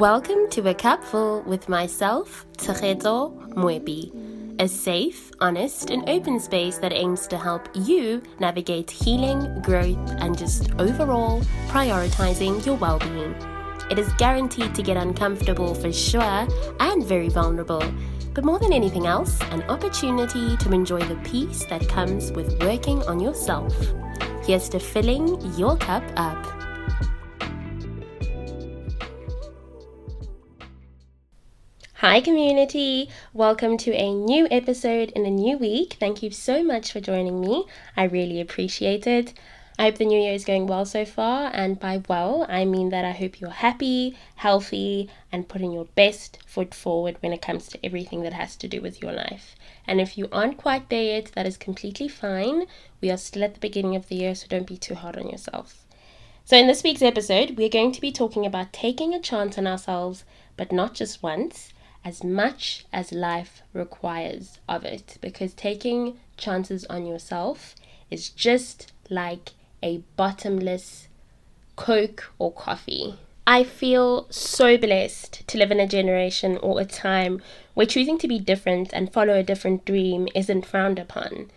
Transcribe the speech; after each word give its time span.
Welcome 0.00 0.48
to 0.52 0.66
A 0.66 0.72
Cupful 0.72 1.42
with 1.42 1.68
myself, 1.68 2.46
Tshegetso 2.56 3.52
Mwebi, 3.52 4.58
a 4.58 4.66
safe, 4.66 5.30
honest, 5.40 5.90
and 5.90 6.08
open 6.08 6.40
space 6.40 6.78
that 6.78 6.94
aims 6.94 7.26
to 7.26 7.36
help 7.36 7.68
you 7.74 8.22
navigate 8.38 8.90
healing, 8.90 9.60
growth, 9.60 9.98
and 10.22 10.38
just 10.38 10.70
overall 10.78 11.42
prioritizing 11.68 12.64
your 12.64 12.76
well 12.76 12.98
being. 12.98 13.34
It 13.90 13.98
is 13.98 14.10
guaranteed 14.14 14.74
to 14.74 14.82
get 14.82 14.96
uncomfortable 14.96 15.74
for 15.74 15.92
sure 15.92 16.48
and 16.80 17.04
very 17.04 17.28
vulnerable, 17.28 17.84
but 18.32 18.42
more 18.42 18.58
than 18.58 18.72
anything 18.72 19.06
else, 19.06 19.38
an 19.50 19.64
opportunity 19.64 20.56
to 20.56 20.72
enjoy 20.72 21.00
the 21.00 21.16
peace 21.28 21.66
that 21.66 21.86
comes 21.90 22.32
with 22.32 22.58
working 22.62 23.02
on 23.02 23.20
yourself. 23.20 23.76
Here's 24.46 24.70
to 24.70 24.78
filling 24.78 25.38
your 25.58 25.76
cup 25.76 26.04
up. 26.16 26.69
Hi, 32.00 32.22
community! 32.22 33.10
Welcome 33.34 33.76
to 33.76 33.92
a 33.92 34.14
new 34.14 34.48
episode 34.50 35.10
in 35.10 35.26
a 35.26 35.30
new 35.30 35.58
week. 35.58 35.98
Thank 36.00 36.22
you 36.22 36.30
so 36.30 36.64
much 36.64 36.92
for 36.92 36.98
joining 36.98 37.42
me. 37.42 37.66
I 37.94 38.04
really 38.04 38.40
appreciate 38.40 39.06
it. 39.06 39.34
I 39.78 39.82
hope 39.82 39.98
the 39.98 40.06
new 40.06 40.18
year 40.18 40.32
is 40.32 40.46
going 40.46 40.66
well 40.66 40.86
so 40.86 41.04
far, 41.04 41.50
and 41.52 41.78
by 41.78 42.02
well, 42.08 42.46
I 42.48 42.64
mean 42.64 42.88
that 42.88 43.04
I 43.04 43.10
hope 43.10 43.38
you're 43.38 43.50
happy, 43.50 44.16
healthy, 44.36 45.10
and 45.30 45.46
putting 45.46 45.72
your 45.72 45.84
best 45.94 46.38
foot 46.46 46.72
forward 46.74 47.18
when 47.20 47.34
it 47.34 47.42
comes 47.42 47.68
to 47.68 47.84
everything 47.84 48.22
that 48.22 48.32
has 48.32 48.56
to 48.56 48.66
do 48.66 48.80
with 48.80 49.02
your 49.02 49.12
life. 49.12 49.54
And 49.86 50.00
if 50.00 50.16
you 50.16 50.26
aren't 50.32 50.56
quite 50.56 50.88
there 50.88 51.02
yet, 51.02 51.32
that 51.34 51.46
is 51.46 51.58
completely 51.58 52.08
fine. 52.08 52.64
We 53.02 53.10
are 53.10 53.18
still 53.18 53.44
at 53.44 53.52
the 53.52 53.60
beginning 53.60 53.94
of 53.94 54.08
the 54.08 54.16
year, 54.16 54.34
so 54.34 54.46
don't 54.48 54.66
be 54.66 54.78
too 54.78 54.94
hard 54.94 55.18
on 55.18 55.28
yourself. 55.28 55.84
So, 56.46 56.56
in 56.56 56.66
this 56.66 56.82
week's 56.82 57.02
episode, 57.02 57.58
we're 57.58 57.68
going 57.68 57.92
to 57.92 58.00
be 58.00 58.10
talking 58.10 58.46
about 58.46 58.72
taking 58.72 59.12
a 59.12 59.20
chance 59.20 59.58
on 59.58 59.66
ourselves, 59.66 60.24
but 60.56 60.72
not 60.72 60.94
just 60.94 61.22
once 61.22 61.74
as 62.04 62.24
much 62.24 62.84
as 62.92 63.12
life 63.12 63.62
requires 63.72 64.58
of 64.68 64.84
it 64.84 65.18
because 65.20 65.52
taking 65.54 66.18
chances 66.36 66.84
on 66.86 67.06
yourself 67.06 67.74
is 68.10 68.30
just 68.30 68.92
like 69.08 69.50
a 69.82 69.98
bottomless 70.16 71.08
Coke 71.76 72.30
or 72.38 72.52
coffee. 72.52 73.14
I 73.46 73.64
feel 73.64 74.26
so 74.30 74.76
blessed 74.76 75.48
to 75.48 75.56
live 75.56 75.70
in 75.70 75.80
a 75.80 75.86
generation 75.86 76.58
or 76.58 76.78
a 76.78 76.84
time 76.84 77.40
where 77.72 77.86
choosing 77.86 78.18
to 78.18 78.28
be 78.28 78.38
different 78.38 78.92
and 78.92 79.12
follow 79.12 79.34
a 79.34 79.42
different 79.42 79.86
dream 79.86 80.28
isn't 80.34 80.66
frowned 80.66 80.98
upon. 80.98 81.50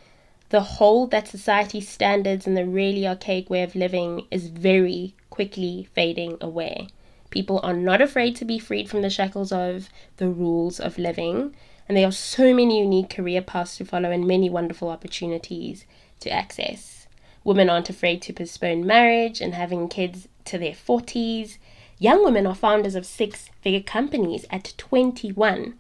The 0.49 0.61
hold 0.61 1.11
that 1.11 1.27
society's 1.27 1.89
standards 1.89 2.47
and 2.47 2.55
the 2.55 2.65
really 2.65 3.05
archaic 3.05 3.49
way 3.49 3.63
of 3.63 3.75
living 3.75 4.27
is 4.31 4.47
very 4.47 5.13
quickly 5.29 5.89
fading 5.93 6.37
away. 6.39 6.87
People 7.33 7.59
are 7.63 7.73
not 7.73 7.99
afraid 7.99 8.35
to 8.35 8.45
be 8.45 8.59
freed 8.59 8.87
from 8.87 9.01
the 9.01 9.09
shackles 9.09 9.51
of 9.51 9.89
the 10.17 10.29
rules 10.29 10.79
of 10.79 10.99
living, 10.99 11.55
and 11.89 11.97
there 11.97 12.07
are 12.07 12.11
so 12.11 12.53
many 12.53 12.79
unique 12.79 13.09
career 13.09 13.41
paths 13.41 13.75
to 13.77 13.85
follow 13.85 14.11
and 14.11 14.27
many 14.27 14.51
wonderful 14.51 14.89
opportunities 14.89 15.87
to 16.19 16.29
access. 16.29 17.07
Women 17.43 17.71
aren't 17.71 17.89
afraid 17.89 18.21
to 18.21 18.33
postpone 18.33 18.85
marriage 18.85 19.41
and 19.41 19.55
having 19.55 19.87
kids 19.87 20.27
to 20.45 20.59
their 20.59 20.73
40s. 20.73 21.57
Young 21.97 22.23
women 22.23 22.45
are 22.45 22.53
founders 22.53 22.93
of 22.93 23.03
six 23.03 23.49
figure 23.61 23.81
companies 23.81 24.45
at 24.51 24.75
21. 24.77 25.73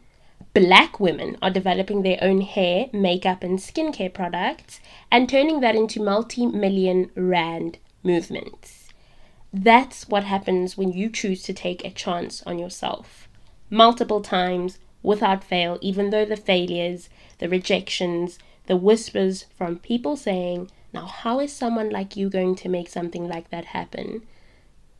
Black 0.55 0.99
women 0.99 1.37
are 1.39 1.51
developing 1.51 2.01
their 2.01 2.17
own 2.19 2.41
hair, 2.41 2.87
makeup, 2.91 3.43
and 3.43 3.59
skincare 3.59 4.11
products 4.11 4.79
and 5.11 5.29
turning 5.29 5.59
that 5.59 5.75
into 5.75 6.01
multi 6.01 6.47
million 6.47 7.11
rand 7.15 7.77
movements. 8.01 8.82
That's 9.55 10.09
what 10.09 10.23
happens 10.23 10.77
when 10.77 10.93
you 10.93 11.11
choose 11.11 11.43
to 11.43 11.53
take 11.53 11.85
a 11.85 11.91
chance 11.91 12.41
on 12.41 12.57
yourself. 12.57 13.29
Multiple 13.69 14.19
times, 14.19 14.79
without 15.03 15.43
fail, 15.43 15.77
even 15.79 16.09
though 16.09 16.25
the 16.25 16.35
failures, 16.35 17.07
the 17.37 17.47
rejections, 17.47 18.39
the 18.65 18.75
whispers 18.75 19.43
from 19.55 19.77
people 19.77 20.15
saying, 20.15 20.71
Now, 20.91 21.05
how 21.05 21.39
is 21.39 21.53
someone 21.53 21.91
like 21.91 22.17
you 22.17 22.29
going 22.29 22.55
to 22.55 22.69
make 22.69 22.89
something 22.89 23.27
like 23.27 23.51
that 23.51 23.65
happen? 23.65 24.23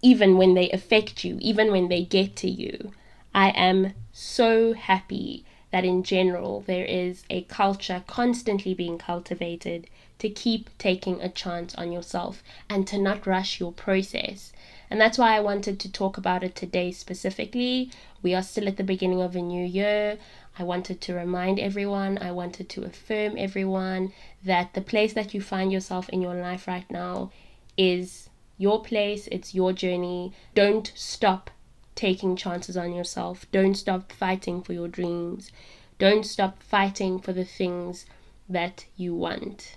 Even 0.03 0.37
when 0.37 0.53
they 0.53 0.69
affect 0.69 1.23
you, 1.23 1.39
even 1.41 1.71
when 1.71 1.89
they 1.89 2.03
get 2.03 2.35
to 2.35 2.49
you. 2.49 2.91
I 3.33 3.49
am 3.49 3.93
so 4.11 4.73
happy 4.73 5.45
that 5.71 5.83
in 5.83 6.03
general 6.03 6.63
there 6.67 6.85
is 6.85 7.23
a 7.31 7.41
culture 7.43 8.03
constantly 8.05 8.75
being 8.75 8.99
cultivated 8.99 9.87
to 10.23 10.29
keep 10.29 10.69
taking 10.77 11.21
a 11.21 11.27
chance 11.27 11.75
on 11.75 11.91
yourself 11.91 12.41
and 12.69 12.87
to 12.87 12.97
not 12.97 13.27
rush 13.27 13.59
your 13.59 13.73
process. 13.73 14.53
And 14.89 15.01
that's 15.01 15.17
why 15.17 15.35
I 15.35 15.41
wanted 15.41 15.81
to 15.81 15.91
talk 15.91 16.17
about 16.17 16.45
it 16.45 16.55
today 16.55 16.93
specifically. 16.93 17.91
We 18.21 18.33
are 18.33 18.41
still 18.41 18.69
at 18.69 18.77
the 18.77 18.85
beginning 18.85 19.21
of 19.21 19.35
a 19.35 19.41
new 19.41 19.65
year. 19.65 20.17
I 20.57 20.63
wanted 20.63 21.01
to 21.01 21.13
remind 21.13 21.59
everyone, 21.59 22.17
I 22.21 22.31
wanted 22.31 22.69
to 22.69 22.85
affirm 22.85 23.35
everyone 23.37 24.13
that 24.45 24.73
the 24.75 24.79
place 24.79 25.11
that 25.11 25.33
you 25.33 25.41
find 25.41 25.73
yourself 25.73 26.07
in 26.07 26.21
your 26.21 26.35
life 26.35 26.69
right 26.69 26.89
now 26.89 27.29
is 27.75 28.29
your 28.57 28.81
place, 28.81 29.27
it's 29.27 29.53
your 29.53 29.73
journey. 29.73 30.31
Don't 30.55 30.89
stop 30.95 31.49
taking 31.95 32.37
chances 32.37 32.77
on 32.77 32.93
yourself. 32.93 33.45
Don't 33.51 33.75
stop 33.75 34.13
fighting 34.13 34.61
for 34.63 34.71
your 34.71 34.87
dreams. 34.87 35.51
Don't 35.99 36.25
stop 36.25 36.63
fighting 36.63 37.19
for 37.19 37.33
the 37.33 37.43
things 37.43 38.05
that 38.47 38.85
you 38.95 39.13
want. 39.13 39.75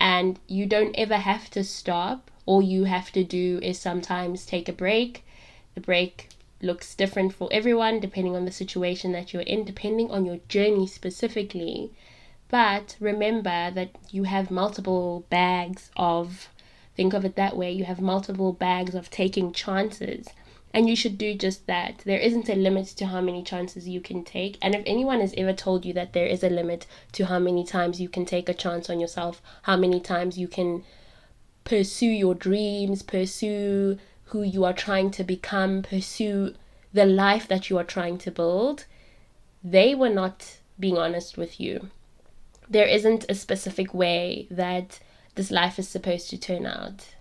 And 0.00 0.38
you 0.46 0.66
don't 0.66 0.94
ever 0.94 1.16
have 1.16 1.50
to 1.50 1.64
stop. 1.64 2.30
All 2.46 2.62
you 2.62 2.84
have 2.84 3.12
to 3.12 3.24
do 3.24 3.58
is 3.62 3.78
sometimes 3.78 4.46
take 4.46 4.68
a 4.68 4.72
break. 4.72 5.24
The 5.74 5.80
break 5.80 6.28
looks 6.60 6.94
different 6.94 7.34
for 7.34 7.48
everyone 7.52 8.00
depending 8.00 8.34
on 8.34 8.44
the 8.44 8.52
situation 8.52 9.12
that 9.12 9.32
you're 9.32 9.42
in, 9.42 9.64
depending 9.64 10.10
on 10.10 10.24
your 10.24 10.38
journey 10.48 10.86
specifically. 10.86 11.90
But 12.48 12.96
remember 12.98 13.70
that 13.70 13.90
you 14.10 14.24
have 14.24 14.50
multiple 14.50 15.24
bags 15.28 15.90
of, 15.96 16.48
think 16.96 17.12
of 17.12 17.24
it 17.24 17.36
that 17.36 17.56
way, 17.56 17.70
you 17.70 17.84
have 17.84 18.00
multiple 18.00 18.52
bags 18.52 18.94
of 18.94 19.10
taking 19.10 19.52
chances. 19.52 20.28
And 20.78 20.88
you 20.88 20.94
should 20.94 21.18
do 21.18 21.34
just 21.34 21.66
that. 21.66 22.02
There 22.04 22.20
isn't 22.20 22.48
a 22.48 22.54
limit 22.54 22.86
to 22.98 23.06
how 23.06 23.20
many 23.20 23.42
chances 23.42 23.88
you 23.88 24.00
can 24.00 24.22
take. 24.22 24.56
And 24.62 24.76
if 24.76 24.84
anyone 24.86 25.18
has 25.18 25.34
ever 25.36 25.52
told 25.52 25.84
you 25.84 25.92
that 25.94 26.12
there 26.12 26.26
is 26.26 26.44
a 26.44 26.48
limit 26.48 26.86
to 27.14 27.26
how 27.26 27.40
many 27.40 27.64
times 27.64 28.00
you 28.00 28.08
can 28.08 28.24
take 28.24 28.48
a 28.48 28.54
chance 28.54 28.88
on 28.88 29.00
yourself, 29.00 29.42
how 29.62 29.76
many 29.76 29.98
times 29.98 30.38
you 30.38 30.46
can 30.46 30.84
pursue 31.64 32.06
your 32.06 32.36
dreams, 32.36 33.02
pursue 33.02 33.98
who 34.26 34.44
you 34.44 34.64
are 34.64 34.72
trying 34.72 35.10
to 35.10 35.24
become, 35.24 35.82
pursue 35.82 36.54
the 36.92 37.06
life 37.06 37.48
that 37.48 37.68
you 37.68 37.76
are 37.76 37.82
trying 37.82 38.16
to 38.18 38.30
build, 38.30 38.84
they 39.64 39.96
were 39.96 40.08
not 40.08 40.58
being 40.78 40.96
honest 40.96 41.36
with 41.36 41.58
you. 41.58 41.90
There 42.70 42.86
isn't 42.86 43.26
a 43.28 43.34
specific 43.34 43.92
way 43.92 44.46
that 44.48 45.00
this 45.34 45.50
life 45.50 45.76
is 45.80 45.88
supposed 45.88 46.30
to 46.30 46.38
turn 46.38 46.66
out. 46.66 47.16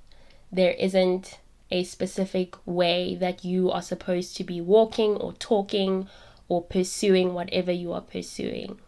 There 0.51 0.73
isn't 0.73 1.40
a 1.69 1.83
specific 1.83 2.55
way 2.66 3.16
that 3.16 3.44
you 3.44 3.72
are 3.72 3.81
supposed 3.81 4.38
to 4.38 4.44
be 4.44 4.61
walking 4.61 5.16
or 5.16 5.33
talking 5.33 6.07
or 6.47 6.63
pursuing 6.63 7.33
whatever 7.33 7.72
you 7.72 7.91
are 7.91 8.01
pursuing. 8.01 8.79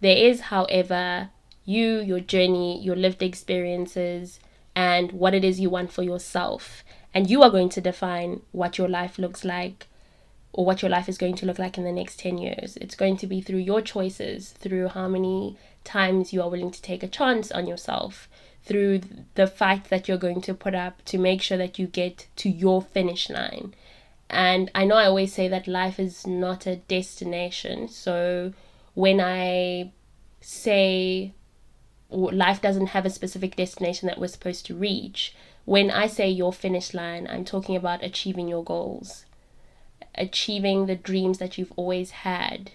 There 0.00 0.16
is, 0.16 0.40
however, 0.42 1.30
you, 1.64 2.00
your 2.00 2.20
journey, 2.20 2.80
your 2.82 2.96
lived 2.96 3.22
experiences, 3.22 4.38
and 4.74 5.12
what 5.12 5.34
it 5.34 5.44
is 5.44 5.58
you 5.58 5.70
want 5.70 5.92
for 5.92 6.02
yourself. 6.02 6.84
And 7.14 7.30
you 7.30 7.42
are 7.42 7.50
going 7.50 7.70
to 7.70 7.80
define 7.80 8.42
what 8.52 8.76
your 8.76 8.88
life 8.88 9.18
looks 9.18 9.44
like 9.44 9.86
or 10.52 10.64
what 10.64 10.82
your 10.82 10.90
life 10.90 11.08
is 11.08 11.18
going 11.18 11.34
to 11.36 11.46
look 11.46 11.58
like 11.58 11.78
in 11.78 11.84
the 11.84 11.92
next 11.92 12.18
10 12.18 12.38
years. 12.38 12.76
It's 12.78 12.94
going 12.94 13.16
to 13.18 13.26
be 13.26 13.40
through 13.40 13.58
your 13.60 13.80
choices, 13.80 14.50
through 14.50 14.88
how 14.88 15.08
many 15.08 15.56
times 15.84 16.32
you 16.32 16.42
are 16.42 16.50
willing 16.50 16.70
to 16.70 16.82
take 16.82 17.02
a 17.02 17.08
chance 17.08 17.50
on 17.50 17.66
yourself, 17.66 18.28
through 18.66 19.00
the 19.36 19.46
fight 19.46 19.84
that 19.84 20.08
you're 20.08 20.18
going 20.18 20.40
to 20.42 20.52
put 20.52 20.74
up 20.74 21.02
to 21.04 21.16
make 21.16 21.40
sure 21.40 21.56
that 21.56 21.78
you 21.78 21.86
get 21.86 22.26
to 22.34 22.50
your 22.50 22.82
finish 22.82 23.30
line. 23.30 23.72
And 24.28 24.70
I 24.74 24.84
know 24.84 24.96
I 24.96 25.06
always 25.06 25.32
say 25.32 25.46
that 25.46 25.68
life 25.68 26.00
is 26.00 26.26
not 26.26 26.66
a 26.66 26.76
destination. 26.76 27.88
So 27.88 28.52
when 28.94 29.20
I 29.20 29.92
say 30.40 31.32
life 32.10 32.60
doesn't 32.60 32.88
have 32.88 33.06
a 33.06 33.10
specific 33.10 33.54
destination 33.54 34.08
that 34.08 34.18
we're 34.18 34.26
supposed 34.26 34.66
to 34.66 34.74
reach, 34.74 35.34
when 35.64 35.88
I 35.88 36.08
say 36.08 36.28
your 36.28 36.52
finish 36.52 36.92
line, 36.92 37.28
I'm 37.30 37.44
talking 37.44 37.76
about 37.76 38.02
achieving 38.02 38.48
your 38.48 38.64
goals, 38.64 39.26
achieving 40.16 40.86
the 40.86 40.96
dreams 40.96 41.38
that 41.38 41.56
you've 41.56 41.72
always 41.76 42.10
had, 42.10 42.72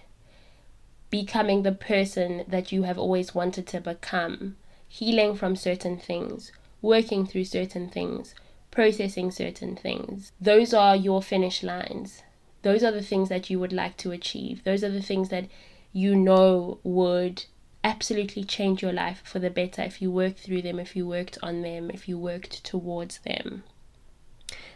becoming 1.10 1.62
the 1.62 1.72
person 1.72 2.44
that 2.48 2.72
you 2.72 2.84
have 2.84 2.98
always 2.98 3.34
wanted 3.34 3.66
to 3.66 3.80
become 3.80 4.56
healing 4.92 5.34
from 5.34 5.56
certain 5.56 5.96
things, 5.96 6.52
working 6.82 7.24
through 7.24 7.44
certain 7.44 7.88
things, 7.88 8.34
processing 8.70 9.30
certain 9.30 9.74
things. 9.74 10.32
Those 10.38 10.74
are 10.74 10.94
your 10.94 11.22
finish 11.22 11.62
lines. 11.62 12.22
Those 12.60 12.84
are 12.84 12.92
the 12.92 13.00
things 13.00 13.30
that 13.30 13.48
you 13.48 13.58
would 13.58 13.72
like 13.72 13.96
to 13.96 14.12
achieve. 14.12 14.64
Those 14.64 14.84
are 14.84 14.90
the 14.90 15.00
things 15.00 15.30
that 15.30 15.46
you 15.94 16.14
know 16.14 16.78
would 16.82 17.46
absolutely 17.82 18.44
change 18.44 18.82
your 18.82 18.92
life 18.92 19.22
for 19.24 19.38
the 19.38 19.48
better 19.48 19.80
if 19.80 20.02
you 20.02 20.10
worked 20.10 20.40
through 20.40 20.60
them, 20.60 20.78
if 20.78 20.94
you 20.94 21.06
worked 21.06 21.38
on 21.42 21.62
them, 21.62 21.90
if 21.90 22.06
you 22.06 22.18
worked 22.18 22.62
towards 22.62 23.20
them. 23.20 23.64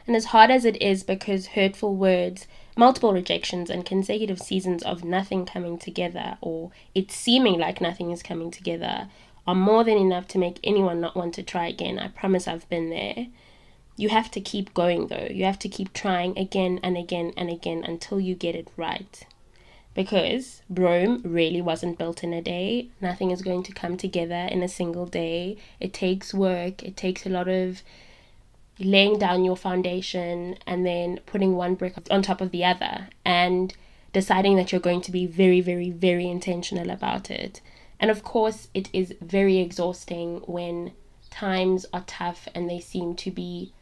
And 0.07 0.17
as 0.17 0.27
hard 0.27 0.51
as 0.51 0.65
it 0.65 0.81
is, 0.81 1.03
because 1.03 1.49
hurtful 1.49 1.95
words 1.95 2.47
multiple 2.75 3.13
rejections 3.13 3.71
and 3.71 3.85
consecutive 3.85 4.41
seasons 4.41 4.83
of 4.83 5.05
nothing 5.05 5.47
coming 5.47 5.79
together 5.79 6.37
or 6.41 6.71
it 6.95 7.11
seeming 7.11 7.59
like 7.59 7.81
nothing 7.81 8.11
is 8.11 8.23
coming 8.23 8.51
together 8.51 9.09
are 9.47 9.55
more 9.55 9.85
than 9.85 9.97
enough 9.97 10.27
to 10.29 10.39
make 10.39 10.59
anyone 10.65 11.01
not 11.01 11.17
want 11.17 11.35
to 11.35 11.43
try 11.43 11.69
again. 11.69 11.99
I 11.99 12.09
promise 12.09 12.49
I've 12.49 12.69
been 12.69 12.91
there. 12.91 13.29
You 13.97 14.09
have 14.11 14.31
to 14.33 14.41
keep 14.41 14.75
going 14.75 15.07
though. 15.07 15.29
You 15.31 15.45
have 15.45 15.59
to 15.61 15.69
keep 15.69 15.93
trying 15.93 16.37
again 16.37 16.81
and 16.83 16.97
again 16.97 17.33
and 17.37 17.49
again 17.49 17.85
until 17.85 18.21
you 18.21 18.35
get 18.35 18.55
it 18.55 18.69
right. 18.77 19.27
Because 19.95 20.63
Rome 20.69 21.23
really 21.25 21.63
wasn't 21.63 21.97
built 21.97 22.23
in 22.23 22.35
a 22.35 22.43
day. 22.43 22.89
Nothing 23.01 23.31
is 23.31 23.41
going 23.41 23.63
to 23.63 23.73
come 23.73 23.97
together 23.97 24.49
in 24.51 24.63
a 24.63 24.69
single 24.69 25.07
day. 25.07 25.57
It 25.81 25.95
takes 25.95 26.35
work, 26.35 26.83
it 26.83 26.97
takes 26.97 27.25
a 27.25 27.31
lot 27.31 27.49
of 27.49 27.83
laying 28.79 29.19
down 29.19 29.45
your 29.45 29.57
foundation 29.57 30.59
and 30.67 30.85
then 30.85 31.21
putting 31.25 31.57
one 31.57 31.75
brick 31.75 31.95
on 32.11 32.21
top 32.21 32.43
of 32.43 32.51
the 32.51 32.65
other 32.65 33.09
and 33.25 33.75
deciding 34.13 34.57
that 34.57 34.71
you're 34.71 34.81
going 34.81 35.01
to 35.03 35.13
be 35.13 35.27
very, 35.27 35.61
very, 35.61 35.91
very 35.91 36.29
intentional 36.29 36.91
about 36.91 37.31
it. 37.31 37.63
And 37.99 38.11
of 38.11 38.23
course, 38.23 38.69
it 38.75 38.89
is 38.93 39.15
very 39.21 39.59
exhausting 39.59 40.43
when 40.47 40.93
times 41.31 41.87
are 41.93 42.05
tough 42.07 42.49
and 42.55 42.69
they 42.69 42.81
seem 42.81 43.15
to 43.17 43.31
be 43.31 43.73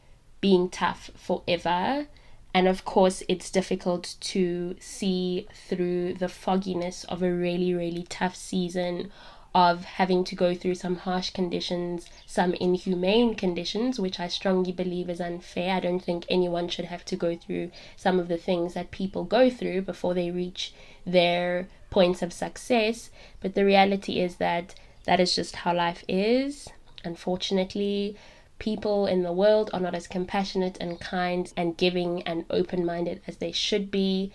being 0.41 0.69
tough 0.69 1.11
forever. 1.17 2.07
And 2.53 2.69
of 2.69 2.85
course, 2.85 3.23
it's 3.29 3.51
difficult 3.51 4.15
to 4.21 4.77
see 4.79 5.49
through 5.53 6.15
the 6.15 6.29
fogginess 6.29 7.05
of 7.05 7.23
a 7.23 7.33
really, 7.33 7.75
really 7.75 8.05
tough 8.09 8.37
season 8.37 9.11
of 9.55 9.85
having 9.85 10.25
to 10.25 10.35
go 10.35 10.53
through 10.55 10.75
some 10.75 10.97
harsh 10.97 11.31
conditions, 11.31 12.09
some 12.27 12.55
inhumane 12.55 13.37
conditions, 13.37 14.01
which 14.01 14.19
I 14.19 14.27
strongly 14.27 14.73
believe 14.73 15.09
is 15.09 15.21
unfair. 15.21 15.77
I 15.77 15.81
don't 15.81 16.01
think 16.01 16.27
anyone 16.29 16.69
should 16.69 16.87
have 16.87 17.05
to 17.07 17.17
go 17.17 17.37
through 17.37 17.71
some 17.97 18.19
of 18.19 18.27
the 18.27 18.37
things 18.37 18.75
that 18.75 18.91
people 18.91 19.23
go 19.23 19.49
through 19.49 19.83
before 19.83 20.13
they 20.13 20.33
reach 20.33 20.75
their 21.07 21.69
points 21.95 22.23
of 22.23 22.33
success. 22.33 23.11
But 23.41 23.55
the 23.55 23.65
reality 23.65 24.19
is 24.19 24.37
that 24.37 24.75
that 25.05 25.21
is 25.21 25.37
just 25.37 25.55
how 25.63 25.73
life 25.75 26.03
is. 26.09 26.69
Unfortunately, 27.05 28.17
people 28.59 29.07
in 29.07 29.23
the 29.23 29.33
world 29.33 29.71
are 29.73 29.79
not 29.79 29.95
as 29.95 30.09
compassionate 30.09 30.77
and 30.81 30.99
kind 30.99 31.53
and 31.57 31.77
giving 31.77 32.23
and 32.23 32.45
open 32.51 32.85
minded 32.85 33.21
as 33.29 33.37
they 33.37 33.53
should 33.53 33.91
be 33.93 34.33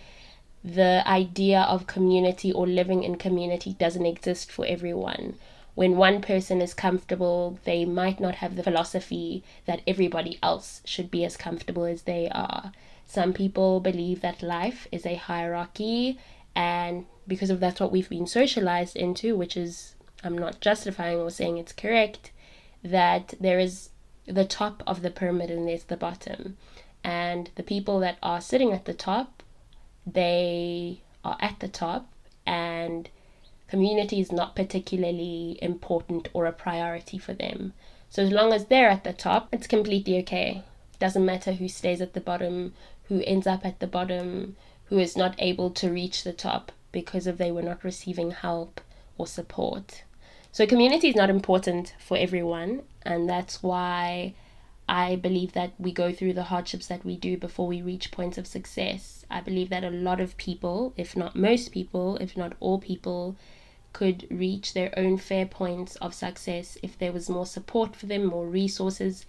the 0.64 1.04
idea 1.06 1.62
of 1.62 1.88
community 1.88 2.52
or 2.52 2.66
living 2.66 3.04
in 3.04 3.16
community 3.16 3.74
doesn't 3.74 4.06
exist 4.06 4.52
for 4.52 4.66
everyone. 4.66 5.36
When 5.76 5.98
one 5.98 6.22
person 6.22 6.62
is 6.62 6.74
comfortable, 6.74 7.60
they 7.64 7.86
might 7.86 8.20
not 8.20 8.36
have 8.36 8.56
the 8.56 8.64
philosophy 8.64 9.44
that 9.66 9.82
everybody 9.88 10.38
else 10.44 10.82
should 10.86 11.10
be 11.12 11.24
as 11.26 11.38
comfortable 11.38 11.86
as 11.86 12.04
they 12.04 12.30
are. 12.30 12.72
Some 13.06 13.34
people 13.34 13.80
believe 13.80 14.22
that 14.22 14.44
life 14.44 14.88
is 14.92 15.06
a 15.06 15.16
hierarchy, 15.16 16.20
and 16.60 17.06
because 17.26 17.50
of 17.50 17.62
that's 17.62 17.80
what 17.80 17.94
we've 17.94 18.10
been 18.10 18.28
socialized 18.28 18.98
into, 18.98 19.38
which 19.38 19.56
is, 19.56 19.96
I'm 20.26 20.38
not 20.38 20.60
justifying 20.60 21.20
or 21.20 21.30
saying 21.30 21.58
it's 21.58 21.72
correct, 21.72 22.32
that 22.84 23.34
there 23.40 23.60
is 23.60 23.92
the 24.26 24.44
top 24.44 24.84
of 24.86 25.02
the 25.02 25.10
pyramid 25.10 25.50
and 25.50 25.66
there's 25.66 25.86
the 25.86 25.96
bottom. 25.96 26.58
And 27.02 27.50
the 27.56 27.64
people 27.64 28.02
that 28.02 28.18
are 28.22 28.42
sitting 28.42 28.74
at 28.74 28.84
the 28.84 28.94
top 28.94 29.42
they 30.06 31.02
are 31.24 31.38
at 31.40 31.62
the 31.62 31.70
top 31.70 32.12
and 32.46 33.10
community 33.70 34.20
is 34.20 34.32
not 34.32 34.54
particularly 34.54 35.58
important 35.62 36.28
or 36.34 36.46
a 36.46 36.52
priority 36.52 37.18
for 37.18 37.34
them. 37.34 37.74
So 38.10 38.24
as 38.24 38.32
long 38.32 38.52
as 38.52 38.66
they're 38.66 38.90
at 38.90 39.06
the 39.06 39.14
top, 39.14 39.48
it's 39.54 39.68
completely 39.68 40.18
okay. 40.20 40.64
Doesn't 41.00 41.26
matter 41.26 41.54
who 41.54 41.70
stays 41.70 42.02
at 42.02 42.14
the 42.14 42.20
bottom, 42.20 42.74
who 43.04 43.24
ends 43.26 43.48
up 43.48 43.66
at 43.66 43.80
the 43.80 43.88
bottom, 43.88 44.58
who 44.90 45.00
is 45.00 45.16
not 45.16 45.36
able 45.38 45.70
to 45.70 45.92
reach 45.92 46.24
the 46.24 46.34
top 46.34 46.72
because 46.92 47.28
of 47.28 47.38
they 47.38 47.52
were 47.52 47.62
not 47.62 47.84
receiving 47.84 48.32
help 48.32 48.82
or 49.18 49.28
support. 49.28 50.04
So 50.52 50.66
community 50.66 51.10
is 51.10 51.16
not 51.16 51.30
important 51.30 51.94
for 52.00 52.18
everyone 52.18 52.82
and 53.04 53.30
that's 53.30 53.62
why 53.62 54.34
I 54.88 55.16
believe 55.18 55.54
that 55.54 55.74
we 55.78 55.92
go 55.92 56.12
through 56.12 56.34
the 56.34 56.46
hardships 56.46 56.88
that 56.88 57.06
we 57.06 57.16
do 57.16 57.38
before 57.38 57.68
we 57.68 57.84
reach 57.84 58.10
points 58.10 58.40
of 58.40 58.48
success. 58.48 59.24
I 59.30 59.42
believe 59.42 59.70
that 59.70 59.84
a 59.84 59.92
lot 59.92 60.20
of 60.20 60.36
people, 60.38 60.94
if 60.98 61.16
not 61.16 61.36
most 61.36 61.72
people, 61.72 62.18
if 62.18 62.36
not 62.36 62.54
all 62.60 62.80
people, 62.80 63.36
could 63.94 64.26
reach 64.32 64.74
their 64.74 64.92
own 64.98 65.18
fair 65.18 65.46
points 65.46 65.96
of 65.98 66.16
success 66.16 66.80
if 66.82 66.98
there 66.98 67.14
was 67.14 67.30
more 67.30 67.46
support 67.46 67.96
for 67.96 68.08
them, 68.08 68.26
more 68.26 68.48
resources. 68.48 69.28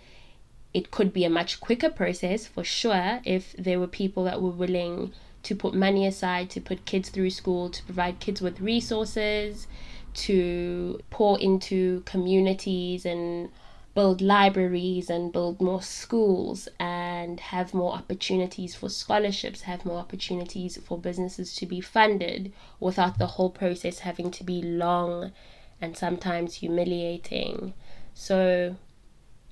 It 0.72 0.90
could 0.90 1.12
be 1.12 1.24
a 1.26 1.30
much 1.30 1.60
quicker 1.60 1.90
process 1.90 2.46
for 2.46 2.64
sure 2.64 3.20
if 3.26 3.54
there 3.58 3.78
were 3.78 3.86
people 3.86 4.24
that 4.24 4.40
were 4.40 4.50
willing 4.50 5.12
to 5.42 5.54
put 5.54 5.74
money 5.74 6.06
aside 6.06 6.50
to 6.50 6.60
put 6.60 6.84
kids 6.84 7.08
through 7.08 7.30
school, 7.30 7.70
to 7.70 7.82
provide 7.84 8.20
kids 8.20 8.40
with 8.40 8.60
resources, 8.60 9.66
to 10.12 11.00
pour 11.10 11.38
into 11.38 12.02
communities 12.04 13.04
and 13.04 13.50
build 13.94 14.20
libraries 14.20 15.10
and 15.10 15.32
build 15.32 15.60
more 15.60 15.82
schools 15.82 16.68
and 16.78 17.40
have 17.40 17.74
more 17.74 17.92
opportunities 17.92 18.74
for 18.74 18.88
scholarships, 18.88 19.62
have 19.62 19.84
more 19.84 19.98
opportunities 19.98 20.76
for 20.76 20.96
businesses 20.98 21.54
to 21.56 21.66
be 21.66 21.80
funded 21.80 22.52
without 22.78 23.18
the 23.18 23.26
whole 23.26 23.50
process 23.50 24.00
having 24.00 24.30
to 24.30 24.44
be 24.44 24.62
long 24.62 25.32
and 25.80 25.96
sometimes 25.96 26.54
humiliating. 26.54 27.72
So, 28.14 28.76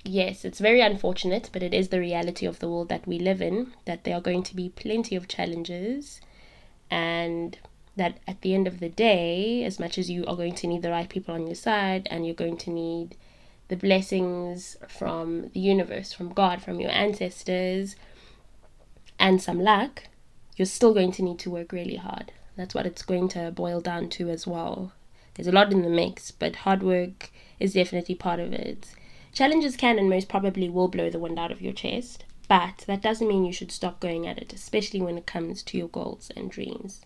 yes, 0.03 0.45
it's 0.45 0.59
very 0.59 0.81
unfortunate, 0.81 1.49
but 1.51 1.63
it 1.63 1.73
is 1.73 1.89
the 1.89 1.99
reality 1.99 2.45
of 2.45 2.59
the 2.59 2.69
world 2.69 2.89
that 2.89 3.07
we 3.07 3.19
live 3.19 3.41
in 3.41 3.73
that 3.85 4.03
there 4.03 4.15
are 4.15 4.21
going 4.21 4.43
to 4.43 4.55
be 4.55 4.69
plenty 4.69 5.15
of 5.15 5.27
challenges 5.27 6.21
and 6.89 7.57
that 7.95 8.17
at 8.27 8.41
the 8.41 8.53
end 8.53 8.67
of 8.67 8.79
the 8.79 8.89
day, 8.89 9.63
as 9.63 9.79
much 9.79 9.97
as 9.97 10.09
you 10.09 10.25
are 10.25 10.35
going 10.35 10.55
to 10.55 10.67
need 10.67 10.81
the 10.81 10.89
right 10.89 11.09
people 11.09 11.35
on 11.35 11.45
your 11.45 11.55
side 11.55 12.07
and 12.09 12.25
you're 12.25 12.35
going 12.35 12.57
to 12.57 12.69
need 12.69 13.15
the 13.67 13.75
blessings 13.75 14.77
from 14.87 15.49
the 15.53 15.59
universe, 15.59 16.13
from 16.13 16.33
God, 16.33 16.61
from 16.61 16.79
your 16.79 16.91
ancestors, 16.91 17.95
and 19.19 19.41
some 19.41 19.59
luck, 19.59 20.03
you're 20.55 20.65
still 20.65 20.93
going 20.93 21.11
to 21.11 21.23
need 21.23 21.39
to 21.39 21.49
work 21.49 21.71
really 21.71 21.97
hard. 21.97 22.31
That's 22.55 22.73
what 22.73 22.85
it's 22.85 23.03
going 23.03 23.29
to 23.29 23.51
boil 23.51 23.79
down 23.79 24.09
to 24.09 24.29
as 24.29 24.47
well. 24.47 24.93
There's 25.35 25.47
a 25.47 25.51
lot 25.51 25.71
in 25.71 25.83
the 25.83 25.89
mix, 25.89 26.31
but 26.31 26.57
hard 26.57 26.83
work 26.83 27.31
is 27.59 27.73
definitely 27.73 28.15
part 28.15 28.39
of 28.39 28.51
it. 28.53 28.93
Challenges 29.33 29.77
can 29.77 29.99
and 29.99 30.09
most 30.09 30.27
probably 30.27 30.69
will 30.69 30.87
blow 30.87 31.09
the 31.09 31.19
wind 31.19 31.39
out 31.39 31.51
of 31.51 31.61
your 31.61 31.73
chest, 31.73 32.25
but 32.47 32.83
that 32.87 33.01
doesn't 33.01 33.27
mean 33.27 33.45
you 33.45 33.53
should 33.53 33.71
stop 33.71 33.99
going 33.99 34.27
at 34.27 34.37
it, 34.37 34.53
especially 34.53 35.01
when 35.01 35.17
it 35.17 35.25
comes 35.25 35.63
to 35.63 35.77
your 35.77 35.87
goals 35.87 36.31
and 36.35 36.49
dreams. 36.49 37.01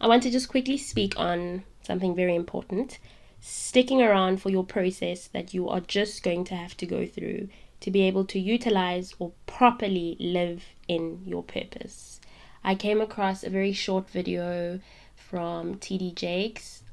I 0.00 0.06
want 0.06 0.22
to 0.24 0.30
just 0.30 0.48
quickly 0.48 0.76
speak 0.76 1.18
on 1.18 1.64
something 1.82 2.14
very 2.14 2.34
important 2.34 2.98
sticking 3.46 4.00
around 4.00 4.40
for 4.40 4.48
your 4.48 4.64
process 4.64 5.26
that 5.28 5.52
you 5.52 5.68
are 5.68 5.80
just 5.80 6.22
going 6.22 6.44
to 6.44 6.54
have 6.54 6.74
to 6.78 6.86
go 6.86 7.04
through 7.06 7.46
to 7.80 7.90
be 7.90 8.00
able 8.00 8.24
to 8.24 8.38
utilize 8.38 9.14
or 9.18 9.32
properly 9.46 10.16
live 10.18 10.64
in 10.88 11.20
your 11.26 11.42
purpose. 11.42 12.20
I 12.64 12.74
came 12.74 13.02
across 13.02 13.44
a 13.44 13.50
very 13.50 13.72
short 13.72 14.08
video 14.08 14.80
from 15.14 15.74
TD 15.74 16.14
Jakes. 16.14 16.83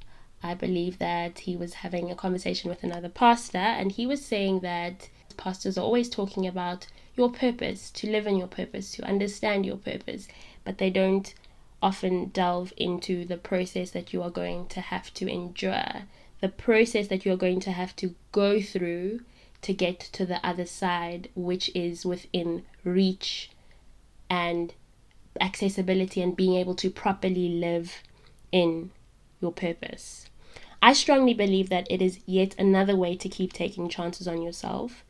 I 0.44 0.54
believe 0.56 0.98
that 0.98 1.40
he 1.40 1.56
was 1.56 1.76
having 1.76 2.10
a 2.10 2.16
conversation 2.16 2.70
with 2.70 2.84
another 2.84 3.10
pastor, 3.10 3.58
and 3.58 3.92
he 3.92 4.06
was 4.06 4.26
saying 4.26 4.62
that 4.62 5.10
pastors 5.38 5.78
are 5.78 5.82
always 5.82 6.10
talking 6.10 6.48
about 6.48 6.88
your 7.16 7.30
purpose, 7.30 7.92
to 7.92 8.10
live 8.10 8.26
in 8.26 8.38
your 8.38 8.48
purpose, 8.48 8.92
to 8.94 9.04
understand 9.04 9.66
your 9.66 9.78
purpose, 9.78 10.28
but 10.64 10.78
they 10.78 10.90
don't 10.90 11.34
often 11.82 12.28
delve 12.28 12.74
into 12.78 13.26
the 13.26 13.38
process 13.38 13.92
that 13.92 14.14
you 14.14 14.22
are 14.22 14.30
going 14.30 14.68
to 14.68 14.82
have 14.82 15.14
to 15.14 15.28
endure 15.28 16.04
the 16.42 16.50
process 16.50 17.08
that 17.08 17.24
you're 17.24 17.38
going 17.38 17.60
to 17.60 17.72
have 17.72 17.96
to 17.96 18.16
go 18.32 18.60
through 18.60 19.22
to 19.62 19.74
get 19.74 20.00
to 20.00 20.26
the 20.26 20.44
other 20.46 20.66
side, 20.66 21.30
which 21.36 21.70
is 21.76 22.04
within 22.04 22.66
reach 22.84 23.52
and 24.30 24.74
accessibility 25.40 26.22
and 26.22 26.36
being 26.36 26.56
able 26.56 26.76
to 26.76 26.90
properly 26.90 27.48
live 27.48 28.02
in 28.52 28.90
your 29.40 29.52
purpose. 29.52 30.31
I 30.82 30.94
strongly 30.94 31.34
believe 31.34 31.70
that 31.70 31.88
it 31.90 32.02
is 32.02 32.20
yet 32.26 32.56
another 32.58 32.96
way 32.96 33.16
to 33.16 33.30
keep 33.30 33.54
taking 33.54 33.88
chances 33.88 34.28
on 34.28 34.42
yourself 34.42 35.04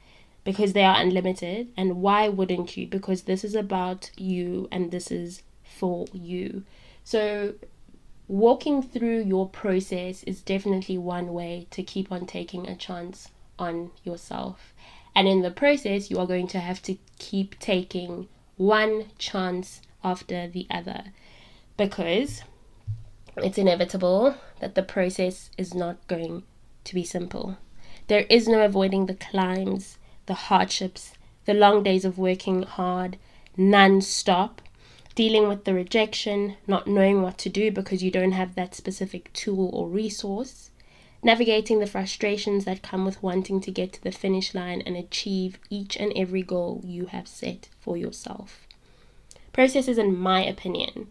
because 0.44 0.74
they 0.74 0.84
are 0.84 1.00
unlimited. 1.00 1.70
And 1.78 2.02
why 2.02 2.28
wouldn't 2.28 2.76
you? 2.76 2.88
Because 2.88 3.24
this 3.24 3.44
is 3.44 3.56
about 3.56 4.12
you 4.18 4.68
and 4.72 4.92
this 4.92 5.12
is 5.12 5.44
for 5.64 6.08
you. 6.14 6.64
So 7.04 7.54
walking 8.28 8.82
through 8.82 9.24
your 9.24 9.48
process 9.48 10.24
is 10.24 10.42
definitely 10.42 10.98
one 10.98 11.34
way 11.34 11.68
to 11.72 11.84
keep 11.84 12.12
on 12.12 12.26
taking 12.26 12.68
a 12.68 12.76
chance 12.76 13.30
on 13.58 13.92
yourself. 14.04 14.74
And 15.16 15.28
in 15.28 15.42
the 15.42 15.52
process, 15.52 16.10
you 16.10 16.20
are 16.20 16.28
going 16.28 16.48
to 16.48 16.60
have 16.60 16.82
to 16.84 16.98
keep 17.20 17.60
taking 17.60 18.28
one 18.58 19.06
chance 19.18 19.82
after 20.04 20.48
the 20.48 20.68
other 20.70 21.06
because 21.78 22.44
it's 23.38 23.58
inevitable 23.58 24.36
that 24.60 24.76
the 24.76 24.84
process 24.84 25.50
is 25.58 25.74
not 25.74 26.06
going 26.08 26.44
to 26.84 26.96
be 26.96 27.04
simple. 27.04 27.58
There 28.08 28.26
is 28.30 28.48
no 28.48 28.64
avoiding 28.64 29.06
the 29.06 29.14
climbs, 29.14 29.98
the 30.26 30.34
hardships, 30.34 31.14
the 31.46 31.54
long 31.54 31.84
days 31.84 32.06
of 32.06 32.18
working 32.18 32.64
hard 32.64 33.18
non 33.58 34.02
stop 34.02 34.62
dealing 35.16 35.48
with 35.48 35.66
the 35.66 35.74
rejection, 35.74 36.56
not 36.68 36.88
knowing 36.88 37.22
what 37.22 37.38
to 37.38 37.50
do 37.50 37.72
because 37.72 38.02
you 38.04 38.12
don't 38.12 38.32
have 38.32 38.56
that 38.56 38.74
specific 38.76 39.32
tool 39.34 39.70
or 39.74 39.88
resource, 39.88 40.72
navigating 41.22 41.80
the 41.80 41.88
frustrations 41.88 42.66
that 42.66 42.82
come 42.82 43.06
with 43.06 43.22
wanting 43.22 43.60
to 43.62 43.72
get 43.72 43.94
to 43.94 44.04
the 44.04 44.12
finish 44.12 44.56
line 44.56 44.82
and 44.86 44.96
achieve 44.96 45.60
each 45.70 45.98
and 45.98 46.12
every 46.16 46.42
goal 46.42 46.82
you 46.84 47.08
have 47.08 47.28
set 47.28 47.68
for 47.80 47.98
yourself. 47.98 48.68
Processes, 49.54 49.98
in 49.98 50.18
my 50.18 50.44
opinion, 50.44 51.08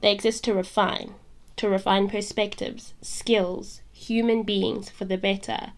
they 0.00 0.12
exist 0.12 0.44
to 0.44 0.54
refine, 0.54 1.14
to 1.56 1.68
refine 1.68 2.08
perspectives, 2.08 2.94
skills, 3.02 3.82
human 3.92 4.42
beings 4.42 4.90
for 4.90 5.04
the 5.04 5.18
better. 5.18 5.72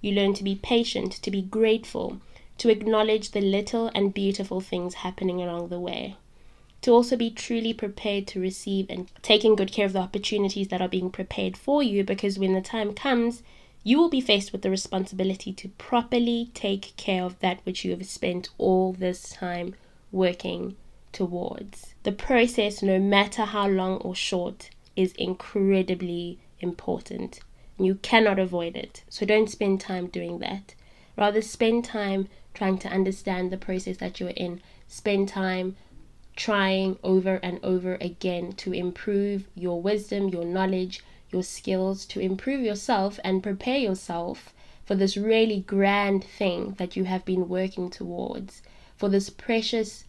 You 0.00 0.12
learn 0.12 0.34
to 0.34 0.44
be 0.44 0.54
patient, 0.54 1.12
to 1.22 1.30
be 1.30 1.42
grateful, 1.42 2.20
to 2.58 2.70
acknowledge 2.70 3.30
the 3.30 3.40
little 3.40 3.90
and 3.94 4.14
beautiful 4.14 4.60
things 4.60 4.94
happening 4.94 5.42
along 5.42 5.68
the 5.68 5.80
way 5.80 6.16
to 6.86 6.92
also 6.92 7.16
be 7.16 7.30
truly 7.30 7.72
prepared 7.72 8.28
to 8.28 8.40
receive 8.40 8.86
and 8.88 9.10
taking 9.20 9.56
good 9.56 9.72
care 9.72 9.86
of 9.86 9.92
the 9.92 9.98
opportunities 9.98 10.68
that 10.68 10.80
are 10.80 10.88
being 10.88 11.10
prepared 11.10 11.56
for 11.56 11.82
you 11.82 12.04
because 12.04 12.38
when 12.38 12.52
the 12.52 12.60
time 12.60 12.94
comes, 12.94 13.42
you 13.82 13.98
will 13.98 14.08
be 14.08 14.20
faced 14.20 14.52
with 14.52 14.62
the 14.62 14.70
responsibility 14.70 15.52
to 15.52 15.68
properly 15.70 16.50
take 16.54 16.96
care 16.96 17.24
of 17.24 17.38
that 17.40 17.58
which 17.64 17.84
you 17.84 17.90
have 17.90 18.06
spent 18.06 18.50
all 18.56 18.92
this 18.92 19.30
time 19.30 19.74
working 20.12 20.76
towards. 21.12 21.94
The 22.04 22.12
process, 22.12 22.82
no 22.82 23.00
matter 23.00 23.46
how 23.46 23.66
long 23.66 23.96
or 23.96 24.14
short, 24.14 24.70
is 24.96 25.12
incredibly 25.12 26.40
important. 26.60 27.40
You 27.78 27.96
cannot 27.96 28.38
avoid 28.38 28.76
it. 28.76 29.04
So 29.08 29.26
don't 29.26 29.50
spend 29.50 29.80
time 29.80 30.06
doing 30.06 30.38
that. 30.38 30.74
Rather, 31.16 31.42
spend 31.42 31.84
time 31.84 32.28
trying 32.54 32.78
to 32.78 32.88
understand 32.88 33.50
the 33.50 33.58
process 33.58 33.98
that 33.98 34.18
you're 34.18 34.30
in. 34.30 34.62
Spend 34.88 35.28
time 35.28 35.76
trying 36.34 36.98
over 37.02 37.36
and 37.42 37.60
over 37.62 37.96
again 38.00 38.52
to 38.52 38.72
improve 38.72 39.48
your 39.54 39.80
wisdom, 39.80 40.28
your 40.28 40.44
knowledge, 40.44 41.02
your 41.30 41.42
skills, 41.42 42.04
to 42.06 42.20
improve 42.20 42.62
yourself 42.62 43.18
and 43.24 43.42
prepare 43.42 43.78
yourself 43.78 44.54
for 44.84 44.94
this 44.94 45.16
really 45.16 45.60
grand 45.60 46.22
thing 46.22 46.74
that 46.78 46.96
you 46.96 47.04
have 47.04 47.24
been 47.24 47.48
working 47.48 47.90
towards, 47.90 48.62
for 48.96 49.08
this 49.08 49.28
precious, 49.28 50.04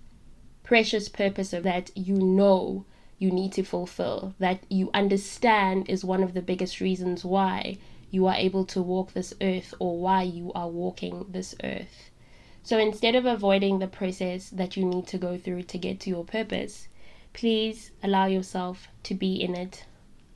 precious 0.63 1.09
purpose 1.09 1.51
that 1.51 1.89
you 1.95 2.15
know 2.15 2.85
you 3.17 3.31
need 3.31 3.51
to 3.53 3.63
fulfill, 3.63 4.35
that 4.39 4.59
you 4.69 4.89
understand 4.93 5.89
is 5.89 6.05
one 6.05 6.23
of 6.23 6.33
the 6.33 6.41
biggest 6.41 6.79
reasons 6.79 7.25
why 7.25 7.77
you 8.11 8.25
are 8.27 8.35
able 8.35 8.63
to 8.65 8.81
walk 8.81 9.13
this 9.13 9.33
earth 9.41 9.73
or 9.79 9.99
why 9.99 10.21
you 10.21 10.51
are 10.53 10.69
walking 10.69 11.25
this 11.29 11.55
earth. 11.63 12.11
So 12.63 12.77
instead 12.77 13.15
of 13.15 13.25
avoiding 13.25 13.79
the 13.79 13.87
process 13.87 14.49
that 14.49 14.77
you 14.77 14.85
need 14.85 15.07
to 15.07 15.17
go 15.17 15.37
through 15.37 15.63
to 15.63 15.77
get 15.77 15.99
to 16.01 16.09
your 16.09 16.25
purpose, 16.25 16.87
please 17.33 17.91
allow 18.03 18.25
yourself 18.25 18.87
to 19.03 19.15
be 19.15 19.41
in 19.41 19.55
it. 19.55 19.85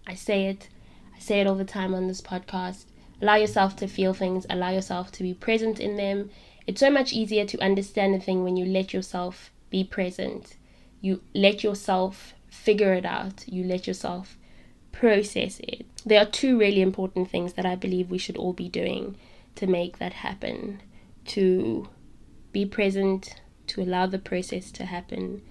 I 0.07 0.15
say 0.15 0.47
it, 0.47 0.69
I 1.15 1.19
say 1.19 1.41
it 1.41 1.47
all 1.47 1.55
the 1.55 1.65
time 1.65 1.93
on 1.93 2.07
this 2.07 2.21
podcast. 2.21 2.85
Allow 3.21 3.35
yourself 3.35 3.75
to 3.77 3.88
feel 3.88 4.13
things, 4.13 4.47
allow 4.50 4.71
yourself 4.71 5.11
to 5.13 5.23
be 5.23 5.33
present 5.33 5.79
in 5.79 5.97
them. 5.97 6.31
It's 6.65 6.79
so 6.79 6.89
much 6.89 7.13
easier 7.13 7.45
to 7.45 7.61
understand 7.61 8.15
a 8.15 8.19
thing 8.19 8.43
when 8.43 8.57
you 8.57 8.65
let 8.65 8.93
yourself 8.93 9.51
be 9.69 9.83
present. 9.83 10.57
You 11.01 11.21
let 11.35 11.63
yourself 11.63 12.33
figure 12.51 12.93
it 12.93 13.05
out, 13.05 13.48
you 13.48 13.63
let 13.63 13.88
yourself 13.88 14.38
process 14.91 15.60
it. 15.63 15.86
There 16.05 16.22
are 16.22 16.25
two 16.25 16.60
really 16.60 16.81
important 16.81 17.31
things 17.31 17.53
that 17.53 17.65
I 17.65 17.75
believe 17.75 18.12
we 18.12 18.20
should 18.20 18.38
all 18.38 18.53
be 18.53 18.70
doing 18.70 19.15
to 19.55 19.65
make 19.65 19.98
that 19.98 20.13
happen. 20.13 20.81
To 21.25 21.88
be 22.51 22.65
present, 22.65 23.41
to 23.67 23.81
allow 23.81 24.05
the 24.05 24.20
process 24.20 24.70
to 24.72 24.86
happen, 24.86 25.41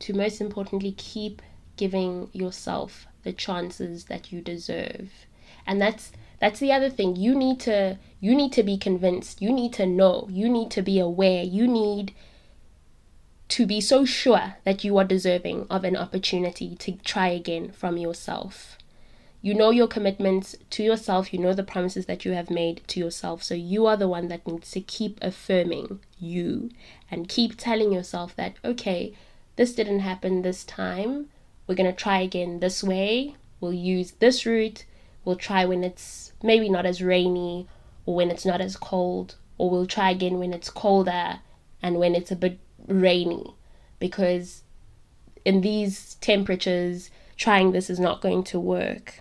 to 0.00 0.14
most 0.14 0.40
importantly 0.40 0.92
keep 0.92 1.42
giving 1.76 2.30
yourself 2.32 3.06
the 3.22 3.32
chances 3.32 4.06
that 4.06 4.32
you 4.32 4.40
deserve. 4.40 5.10
And 5.66 5.80
that's 5.80 6.12
that's 6.40 6.58
the 6.58 6.72
other 6.72 6.88
thing. 6.88 7.16
You 7.16 7.34
need 7.34 7.60
to 7.60 7.98
you 8.18 8.34
need 8.34 8.52
to 8.54 8.62
be 8.62 8.78
convinced. 8.78 9.42
You 9.42 9.52
need 9.52 9.74
to 9.74 9.86
know. 9.86 10.26
You 10.30 10.48
need 10.48 10.70
to 10.72 10.82
be 10.82 10.98
aware. 10.98 11.42
You 11.42 11.68
need 11.68 12.14
to 13.50 13.66
be 13.66 13.80
so 13.80 14.04
sure 14.04 14.54
that 14.64 14.84
you 14.84 14.96
are 14.96 15.04
deserving 15.04 15.66
of 15.68 15.84
an 15.84 15.96
opportunity 15.96 16.76
to 16.76 16.92
try 17.04 17.28
again 17.28 17.72
from 17.72 17.96
yourself. 17.96 18.78
You 19.42 19.54
know 19.54 19.70
your 19.70 19.88
commitments 19.88 20.54
to 20.70 20.82
yourself, 20.82 21.32
you 21.32 21.38
know 21.40 21.52
the 21.52 21.62
promises 21.62 22.06
that 22.06 22.24
you 22.24 22.32
have 22.32 22.50
made 22.50 22.82
to 22.88 23.00
yourself. 23.00 23.42
So 23.42 23.54
you 23.54 23.86
are 23.86 23.96
the 23.96 24.08
one 24.08 24.28
that 24.28 24.46
needs 24.46 24.70
to 24.72 24.80
keep 24.80 25.18
affirming 25.22 26.00
you 26.18 26.70
and 27.10 27.28
keep 27.28 27.56
telling 27.56 27.92
yourself 27.92 28.36
that, 28.36 28.54
okay, 28.64 29.14
this 29.56 29.74
didn't 29.74 30.00
happen 30.00 30.42
this 30.42 30.62
time. 30.62 31.28
We're 31.66 31.74
going 31.74 31.90
to 31.90 31.96
try 31.96 32.20
again 32.20 32.60
this 32.60 32.84
way. 32.84 33.36
We'll 33.60 33.72
use 33.72 34.12
this 34.12 34.46
route. 34.46 34.84
We'll 35.24 35.36
try 35.36 35.64
when 35.64 35.84
it's 35.84 36.32
maybe 36.42 36.68
not 36.68 36.86
as 36.86 37.02
rainy 37.02 37.66
or 38.06 38.14
when 38.14 38.30
it's 38.30 38.46
not 38.46 38.60
as 38.60 38.76
cold, 38.76 39.36
or 39.58 39.70
we'll 39.70 39.86
try 39.86 40.10
again 40.10 40.38
when 40.38 40.52
it's 40.52 40.70
colder 40.70 41.40
and 41.82 41.98
when 41.98 42.14
it's 42.14 42.30
a 42.30 42.36
bit 42.36 42.58
rainy. 42.90 43.54
Because 43.98 44.62
in 45.44 45.60
these 45.60 46.16
temperatures, 46.16 47.10
trying 47.36 47.72
this 47.72 47.88
is 47.88 48.00
not 48.00 48.20
going 48.20 48.44
to 48.44 48.60
work. 48.60 49.20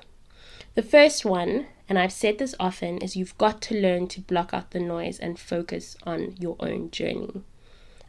The 0.76 0.84
first 0.84 1.26
one, 1.26 1.68
and 1.88 1.98
I've 1.98 2.12
said 2.12 2.38
this 2.38 2.56
often, 2.60 3.00
is 3.00 3.16
you've 3.16 3.38
got 3.38 3.62
to 3.64 3.82
learn 3.82 4.08
to 4.10 4.22
block 4.22 4.54
out 4.54 4.72
the 4.72 4.80
noise 4.80 5.20
and 5.20 5.40
focus 5.40 5.98
on 6.04 6.36
your 6.40 6.56
own 6.60 6.92
journey. 6.92 7.44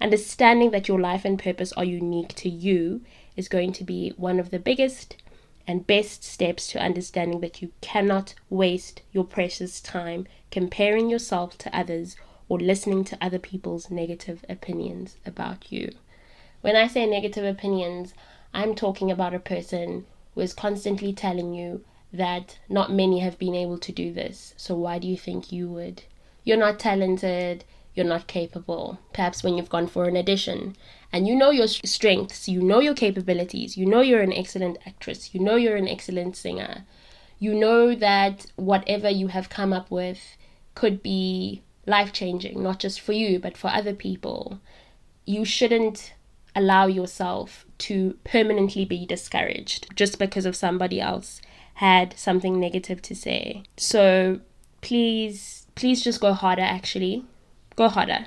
Understanding 0.01 0.71
that 0.71 0.89
your 0.89 0.99
life 0.99 1.25
and 1.25 1.39
purpose 1.39 1.73
are 1.75 1.85
unique 1.85 2.35
to 2.37 2.49
you 2.49 3.03
is 3.37 3.49
going 3.49 3.73
to 3.75 3.85
be 3.85 4.13
one 4.17 4.41
of 4.41 4.51
the 4.51 4.59
biggest 4.59 5.17
and 5.67 5.87
best 5.87 6.25
steps 6.25 6.69
to 6.69 6.83
understanding 6.83 7.41
that 7.41 7.63
you 7.63 7.71
cannot 7.81 8.35
waste 8.49 9.03
your 9.13 9.25
precious 9.25 9.81
time 9.81 10.27
comparing 10.51 11.09
yourself 11.09 11.57
to 11.59 11.77
others 11.77 12.17
or 12.51 12.59
listening 12.59 13.05
to 13.05 13.17
other 13.21 13.39
people's 13.39 13.93
negative 13.93 14.45
opinions 14.49 15.17
about 15.25 15.71
you. 15.71 15.89
When 16.63 16.75
I 16.75 16.89
say 16.89 17.07
negative 17.07 17.45
opinions, 17.45 18.13
I'm 18.53 18.75
talking 18.75 19.09
about 19.09 19.33
a 19.33 19.39
person 19.39 20.05
who 20.35 20.41
is 20.41 20.53
constantly 20.53 21.13
telling 21.13 21.55
you 21.55 21.85
that 22.13 22.59
not 22.69 22.93
many 22.93 23.21
have 23.21 23.39
been 23.39 23.55
able 23.55 23.79
to 23.79 23.93
do 23.93 24.13
this. 24.13 24.53
So 24.57 24.75
why 24.75 24.99
do 24.99 25.07
you 25.07 25.17
think 25.17 25.53
you 25.53 25.69
would? 25.69 26.03
You're 26.43 26.57
not 26.57 26.81
talented, 26.81 27.65
you're 27.95 28.05
not 28.05 28.27
capable. 28.27 28.99
Perhaps 29.13 29.45
when 29.45 29.57
you've 29.57 29.71
gone 29.71 29.87
for 29.87 30.07
an 30.07 30.17
audition 30.17 30.75
and 31.13 31.29
you 31.29 31.37
know 31.37 31.51
your 31.51 31.69
strengths, 31.69 32.49
you 32.49 32.61
know 32.61 32.81
your 32.81 32.95
capabilities, 32.95 33.77
you 33.77 33.87
know 33.87 34.01
you're 34.01 34.23
an 34.23 34.33
excellent 34.33 34.79
actress, 34.85 35.33
you 35.33 35.41
know 35.41 35.55
you're 35.55 35.77
an 35.77 35.87
excellent 35.87 36.37
singer, 36.37 36.85
you 37.39 37.55
know 37.55 37.95
that 37.95 38.47
whatever 38.57 39.09
you 39.09 39.29
have 39.29 39.49
come 39.49 39.73
up 39.73 39.89
with 39.89 40.37
could 40.75 41.01
be 41.01 41.63
life 41.91 42.13
changing, 42.13 42.63
not 42.63 42.79
just 42.79 43.01
for 43.01 43.13
you, 43.13 43.39
but 43.39 43.57
for 43.57 43.69
other 43.69 43.95
people. 43.95 44.61
You 45.27 45.45
shouldn't 45.45 46.15
allow 46.57 46.87
yourself 46.87 47.67
to 47.79 48.17
permanently 48.25 48.85
be 48.85 49.07
discouraged 49.07 49.95
just 49.95 50.19
because 50.19 50.47
of 50.47 50.57
somebody 50.57 51.01
else 51.01 51.41
had 51.75 52.19
something 52.19 52.59
negative 52.59 53.01
to 53.03 53.15
say. 53.15 53.63
So 53.77 54.41
please, 54.81 55.67
please 55.75 56.03
just 56.03 56.21
go 56.21 56.33
harder, 56.33 56.63
actually. 56.63 57.25
Go 57.77 57.89
harder. 57.89 58.27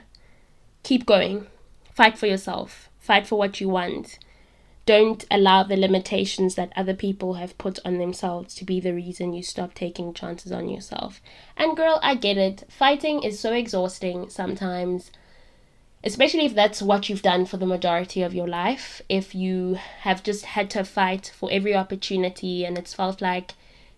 Keep 0.84 1.06
going. 1.06 1.48
Fight 1.94 2.18
for 2.18 2.28
yourself. 2.28 2.90
Fight 3.00 3.28
for 3.28 3.38
what 3.38 3.62
you 3.62 3.70
want. 3.70 4.18
Don't 4.86 5.26
allow 5.32 5.64
the 5.64 5.78
limitations 5.78 6.56
that 6.56 6.74
other 6.76 6.94
people 6.94 7.36
have 7.36 7.58
put 7.58 7.80
on 7.86 7.98
themselves 7.98 8.54
to 8.56 8.66
be 8.66 8.80
the 8.80 8.94
reason 8.94 9.34
you 9.34 9.44
stop 9.44 9.74
taking 9.74 10.14
chances 10.14 10.52
on 10.52 10.68
yourself. 10.68 11.22
And 11.56 11.78
girl, 11.78 12.00
I 12.04 12.16
get 12.16 12.38
it. 12.38 12.66
Fighting 12.70 13.24
is 13.24 13.40
so 13.40 13.54
exhausting 13.54 14.30
sometimes 14.30 15.12
especially 16.04 16.46
if 16.46 16.54
that's 16.54 16.82
what 16.82 17.08
you've 17.08 17.22
done 17.22 17.46
for 17.46 17.58
the 17.58 17.66
majority 17.66 18.22
of 18.22 18.34
your 18.34 18.48
life. 18.48 19.02
If 19.08 19.34
you 19.34 19.76
have 20.02 20.22
just 20.22 20.46
had 20.46 20.70
to 20.72 20.84
fight 20.84 21.32
for 21.34 21.50
every 21.52 21.74
opportunity 21.76 22.66
and 22.66 22.78
it's 22.78 22.94
felt 22.94 23.22
like 23.22 23.54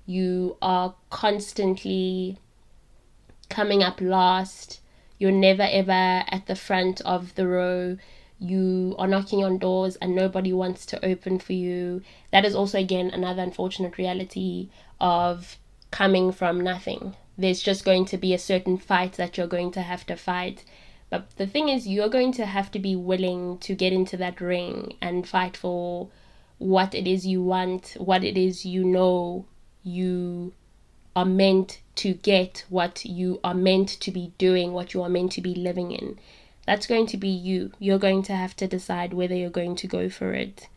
you 0.06 0.56
are 0.62 0.94
constantly 1.10 2.38
coming 3.50 3.82
up 3.82 4.00
last, 4.00 4.82
you're 5.18 5.32
never 5.32 5.64
ever 5.64 5.92
at 6.28 6.46
the 6.46 6.56
front 6.56 7.02
of 7.02 7.34
the 7.36 7.48
row, 7.48 7.98
you 8.40 8.96
are 8.98 9.08
knocking 9.08 9.44
on 9.44 9.58
doors 9.58 9.96
and 9.98 10.16
nobody 10.16 10.54
wants 10.54 10.86
to 10.88 11.06
open 11.06 11.40
for 11.40 11.54
you. 11.54 12.02
That 12.32 12.46
is 12.46 12.56
also, 12.56 12.78
again, 12.80 13.10
another 13.12 13.44
unfortunate 13.44 13.98
reality 13.98 14.70
of 15.00 15.58
coming 15.92 16.32
from 16.32 16.62
nothing. 16.62 17.16
There's 17.38 17.62
just 17.62 17.86
going 17.86 18.06
to 18.06 18.18
be 18.18 18.34
a 18.34 18.40
certain 18.40 18.78
fight 18.78 19.14
that 19.14 19.38
you're 19.38 19.48
going 19.48 19.72
to 19.72 19.82
have 19.82 20.06
to 20.08 20.16
fight 20.16 20.66
but 21.10 21.30
the 21.38 21.48
thing 21.48 21.70
is, 21.70 21.88
you're 21.88 22.10
going 22.10 22.32
to 22.34 22.46
have 22.46 22.72
to 22.72 22.80
be 22.80 22.96
willing 22.96 23.58
to 23.60 23.76
get 23.76 23.94
into 23.94 24.18
that 24.18 24.42
ring 24.42 24.96
and 25.02 25.28
fight 25.28 25.56
for 25.56 26.10
what 26.58 26.96
it 26.96 27.08
is 27.08 27.28
you 27.28 27.44
want, 27.44 27.96
what 28.00 28.24
it 28.24 28.38
is 28.38 28.66
you 28.66 28.84
know 28.84 29.46
you 29.84 30.54
are 31.16 31.26
meant 31.26 31.80
to 31.96 32.16
get, 32.16 32.66
what 32.70 33.06
you 33.06 33.40
are 33.44 33.54
meant 33.54 33.90
to 34.02 34.12
be 34.12 34.34
doing, 34.38 34.74
what 34.74 34.94
you 34.94 35.04
are 35.04 35.10
meant 35.10 35.32
to 35.34 35.42
be 35.42 35.54
living 35.54 35.92
in. 35.92 36.20
That's 36.66 36.88
going 36.88 37.08
to 37.08 37.18
be 37.18 37.30
you. 37.30 37.72
You're 37.80 38.00
going 38.00 38.24
to 38.24 38.36
have 38.36 38.56
to 38.58 38.68
decide 38.68 39.14
whether 39.14 39.36
you're 39.36 39.50
going 39.50 39.76
to 39.78 39.88
go 39.88 40.10
for 40.10 40.34
it 40.34 40.68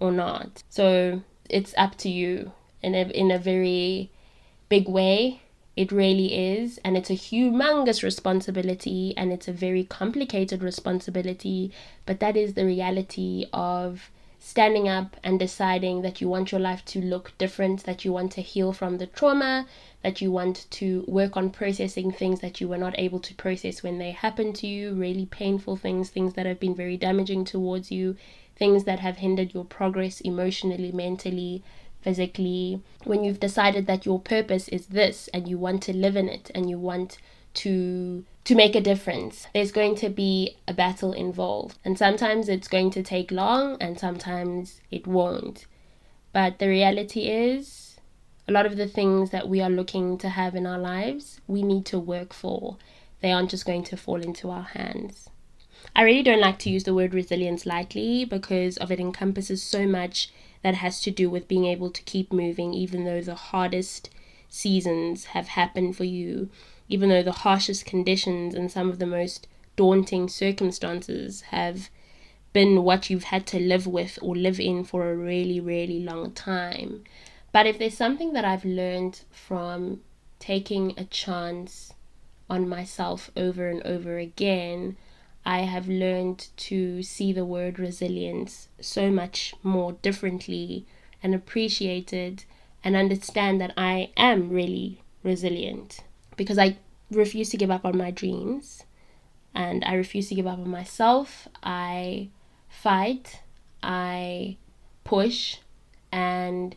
or 0.00 0.12
not. 0.12 0.62
So 0.68 1.22
it's 1.48 1.74
up 1.76 1.96
to 1.98 2.08
you 2.08 2.52
in 2.82 2.94
a, 2.94 3.02
in 3.10 3.30
a 3.30 3.38
very 3.38 4.10
big 4.68 4.88
way. 4.88 5.42
It 5.76 5.92
really 5.92 6.34
is. 6.34 6.78
And 6.84 6.96
it's 6.96 7.10
a 7.10 7.14
humongous 7.14 8.02
responsibility 8.02 9.14
and 9.16 9.32
it's 9.32 9.46
a 9.46 9.52
very 9.52 9.84
complicated 9.84 10.62
responsibility. 10.62 11.72
But 12.04 12.18
that 12.20 12.36
is 12.36 12.54
the 12.54 12.66
reality 12.66 13.46
of 13.52 14.10
standing 14.48 14.88
up 14.88 15.14
and 15.22 15.38
deciding 15.38 16.00
that 16.00 16.22
you 16.22 16.28
want 16.28 16.50
your 16.50 16.60
life 16.60 16.82
to 16.82 16.98
look 17.02 17.36
different, 17.36 17.84
that 17.84 18.02
you 18.02 18.10
want 18.10 18.32
to 18.32 18.40
heal 18.40 18.72
from 18.72 18.96
the 18.96 19.06
trauma, 19.06 19.66
that 20.02 20.22
you 20.22 20.32
want 20.32 20.66
to 20.70 21.04
work 21.06 21.36
on 21.36 21.50
processing 21.50 22.10
things 22.10 22.40
that 22.40 22.58
you 22.58 22.66
were 22.66 22.78
not 22.78 22.98
able 22.98 23.20
to 23.20 23.34
process 23.34 23.82
when 23.82 23.98
they 23.98 24.10
happened 24.10 24.56
to 24.56 24.66
you, 24.66 24.94
really 24.94 25.26
painful 25.26 25.76
things, 25.76 26.08
things 26.08 26.32
that 26.32 26.46
have 26.46 26.58
been 26.58 26.74
very 26.74 26.96
damaging 26.96 27.44
towards 27.44 27.92
you, 27.92 28.16
things 28.56 28.84
that 28.84 29.00
have 29.00 29.18
hindered 29.18 29.52
your 29.52 29.66
progress 29.66 30.22
emotionally, 30.22 30.92
mentally, 30.92 31.62
physically. 32.00 32.80
When 33.04 33.24
you've 33.24 33.40
decided 33.40 33.86
that 33.86 34.06
your 34.06 34.18
purpose 34.18 34.66
is 34.68 34.86
this 34.86 35.28
and 35.34 35.46
you 35.46 35.58
want 35.58 35.82
to 35.82 35.92
live 35.92 36.16
in 36.16 36.26
it 36.26 36.50
and 36.54 36.70
you 36.70 36.78
want 36.78 37.18
to 37.64 38.24
to 38.44 38.54
make 38.54 38.74
a 38.74 38.80
difference. 38.80 39.46
There's 39.52 39.72
going 39.72 39.96
to 39.96 40.08
be 40.08 40.56
a 40.66 40.72
battle 40.72 41.12
involved. 41.12 41.78
And 41.84 41.98
sometimes 41.98 42.48
it's 42.48 42.66
going 42.66 42.90
to 42.92 43.02
take 43.02 43.30
long 43.30 43.76
and 43.78 44.00
sometimes 44.00 44.80
it 44.90 45.06
won't. 45.06 45.66
But 46.32 46.58
the 46.58 46.68
reality 46.68 47.28
is 47.28 48.00
a 48.48 48.52
lot 48.52 48.64
of 48.64 48.78
the 48.78 48.88
things 48.88 49.30
that 49.30 49.48
we 49.48 49.60
are 49.60 49.68
looking 49.68 50.16
to 50.18 50.30
have 50.30 50.54
in 50.54 50.66
our 50.66 50.78
lives, 50.78 51.42
we 51.46 51.62
need 51.62 51.84
to 51.86 51.98
work 51.98 52.32
for. 52.32 52.78
They 53.20 53.32
aren't 53.32 53.50
just 53.50 53.66
going 53.66 53.84
to 53.84 53.98
fall 53.98 54.22
into 54.22 54.48
our 54.48 54.62
hands. 54.62 55.28
I 55.94 56.02
really 56.02 56.22
don't 56.22 56.40
like 56.40 56.58
to 56.60 56.70
use 56.70 56.84
the 56.84 56.94
word 56.94 57.12
resilience 57.12 57.66
lightly 57.66 58.24
because 58.24 58.78
of 58.78 58.90
it 58.90 59.00
encompasses 59.00 59.62
so 59.62 59.86
much 59.86 60.30
that 60.62 60.76
has 60.76 61.02
to 61.02 61.10
do 61.10 61.28
with 61.28 61.48
being 61.48 61.66
able 61.66 61.90
to 61.90 62.02
keep 62.02 62.32
moving 62.32 62.72
even 62.72 63.04
though 63.04 63.20
the 63.20 63.34
hardest 63.34 64.08
seasons 64.48 65.26
have 65.26 65.48
happened 65.48 65.96
for 65.96 66.04
you 66.04 66.48
even 66.88 67.08
though 67.08 67.22
the 67.22 67.32
harshest 67.32 67.84
conditions 67.84 68.54
and 68.54 68.70
some 68.70 68.88
of 68.88 68.98
the 68.98 69.06
most 69.06 69.46
daunting 69.76 70.28
circumstances 70.28 71.42
have 71.42 71.90
been 72.52 72.82
what 72.82 73.10
you've 73.10 73.24
had 73.24 73.46
to 73.46 73.60
live 73.60 73.86
with 73.86 74.18
or 74.22 74.34
live 74.34 74.58
in 74.58 74.82
for 74.82 75.10
a 75.10 75.16
really, 75.16 75.60
really 75.60 76.00
long 76.00 76.32
time. 76.32 77.04
But 77.52 77.66
if 77.66 77.78
there's 77.78 77.96
something 77.96 78.32
that 78.32 78.44
I've 78.44 78.64
learned 78.64 79.20
from 79.30 80.00
taking 80.38 80.94
a 80.96 81.04
chance 81.04 81.92
on 82.48 82.68
myself 82.68 83.30
over 83.36 83.68
and 83.68 83.82
over 83.82 84.18
again, 84.18 84.96
I 85.44 85.60
have 85.60 85.88
learned 85.88 86.48
to 86.56 87.02
see 87.02 87.32
the 87.32 87.44
word 87.44 87.78
resilience 87.78 88.68
so 88.80 89.10
much 89.10 89.54
more 89.62 89.92
differently 89.92 90.86
and 91.22 91.34
appreciate 91.34 92.12
it 92.12 92.46
and 92.82 92.96
understand 92.96 93.60
that 93.60 93.74
I 93.76 94.10
am 94.16 94.50
really 94.50 95.02
resilient 95.22 96.00
because 96.38 96.56
I 96.58 96.78
refuse 97.10 97.50
to 97.50 97.58
give 97.58 97.70
up 97.70 97.84
on 97.84 97.98
my 97.98 98.10
dreams 98.10 98.84
and 99.54 99.84
I 99.84 99.94
refuse 99.94 100.28
to 100.30 100.34
give 100.34 100.46
up 100.46 100.58
on 100.58 100.70
myself. 100.70 101.48
I 101.62 102.30
fight, 102.68 103.42
I 103.82 104.56
push, 105.04 105.58
and 106.10 106.76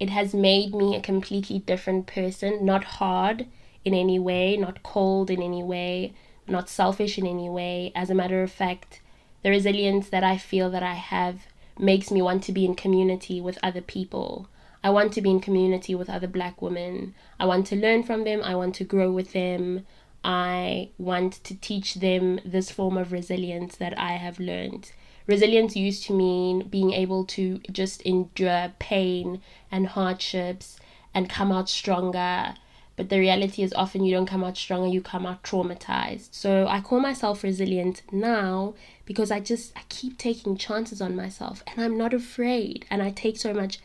it 0.00 0.10
has 0.10 0.34
made 0.34 0.74
me 0.74 0.96
a 0.96 1.00
completely 1.00 1.60
different 1.60 2.08
person, 2.08 2.64
not 2.64 2.84
hard 2.84 3.46
in 3.84 3.94
any 3.94 4.18
way, 4.18 4.56
not 4.56 4.82
cold 4.82 5.30
in 5.30 5.42
any 5.42 5.62
way, 5.62 6.14
not 6.48 6.68
selfish 6.68 7.18
in 7.18 7.26
any 7.26 7.48
way. 7.48 7.92
As 7.94 8.10
a 8.10 8.14
matter 8.14 8.42
of 8.42 8.50
fact, 8.50 9.00
the 9.42 9.50
resilience 9.50 10.08
that 10.08 10.24
I 10.24 10.38
feel 10.38 10.70
that 10.70 10.82
I 10.82 10.94
have 10.94 11.46
makes 11.78 12.10
me 12.10 12.22
want 12.22 12.42
to 12.44 12.52
be 12.52 12.64
in 12.64 12.74
community 12.74 13.40
with 13.40 13.58
other 13.62 13.80
people. 13.80 14.48
I 14.84 14.90
want 14.90 15.12
to 15.12 15.20
be 15.20 15.30
in 15.30 15.40
community 15.40 15.94
with 15.94 16.10
other 16.10 16.26
black 16.26 16.60
women. 16.60 17.14
I 17.38 17.46
want 17.46 17.66
to 17.68 17.76
learn 17.76 18.02
from 18.02 18.24
them. 18.24 18.42
I 18.42 18.54
want 18.54 18.74
to 18.76 18.84
grow 18.84 19.10
with 19.12 19.32
them. 19.32 19.86
I 20.24 20.90
want 20.98 21.44
to 21.44 21.54
teach 21.54 21.94
them 21.94 22.40
this 22.44 22.70
form 22.70 22.96
of 22.96 23.12
resilience 23.12 23.76
that 23.76 23.98
I 23.98 24.12
have 24.12 24.38
learned. 24.38 24.92
Resilience 25.26 25.76
used 25.76 26.04
to 26.04 26.12
mean 26.12 26.68
being 26.68 26.92
able 26.92 27.24
to 27.26 27.58
just 27.70 28.02
endure 28.02 28.72
pain 28.78 29.40
and 29.70 29.86
hardships 29.88 30.78
and 31.14 31.28
come 31.30 31.52
out 31.52 31.68
stronger. 31.68 32.54
But 32.96 33.08
the 33.08 33.18
reality 33.18 33.62
is 33.62 33.72
often 33.74 34.04
you 34.04 34.14
don't 34.14 34.26
come 34.26 34.44
out 34.44 34.56
stronger, 34.56 34.88
you 34.88 35.00
come 35.00 35.26
out 35.26 35.42
traumatized. 35.42 36.28
So 36.32 36.66
I 36.66 36.80
call 36.80 37.00
myself 37.00 37.42
resilient 37.42 38.02
now 38.12 38.74
because 39.06 39.30
I 39.30 39.40
just 39.40 39.72
I 39.76 39.82
keep 39.88 40.18
taking 40.18 40.56
chances 40.56 41.00
on 41.00 41.16
myself 41.16 41.62
and 41.66 41.82
I'm 41.82 41.96
not 41.96 42.12
afraid 42.12 42.84
and 42.90 43.02
I 43.02 43.10
take 43.10 43.38
so 43.38 43.54
much 43.54 43.78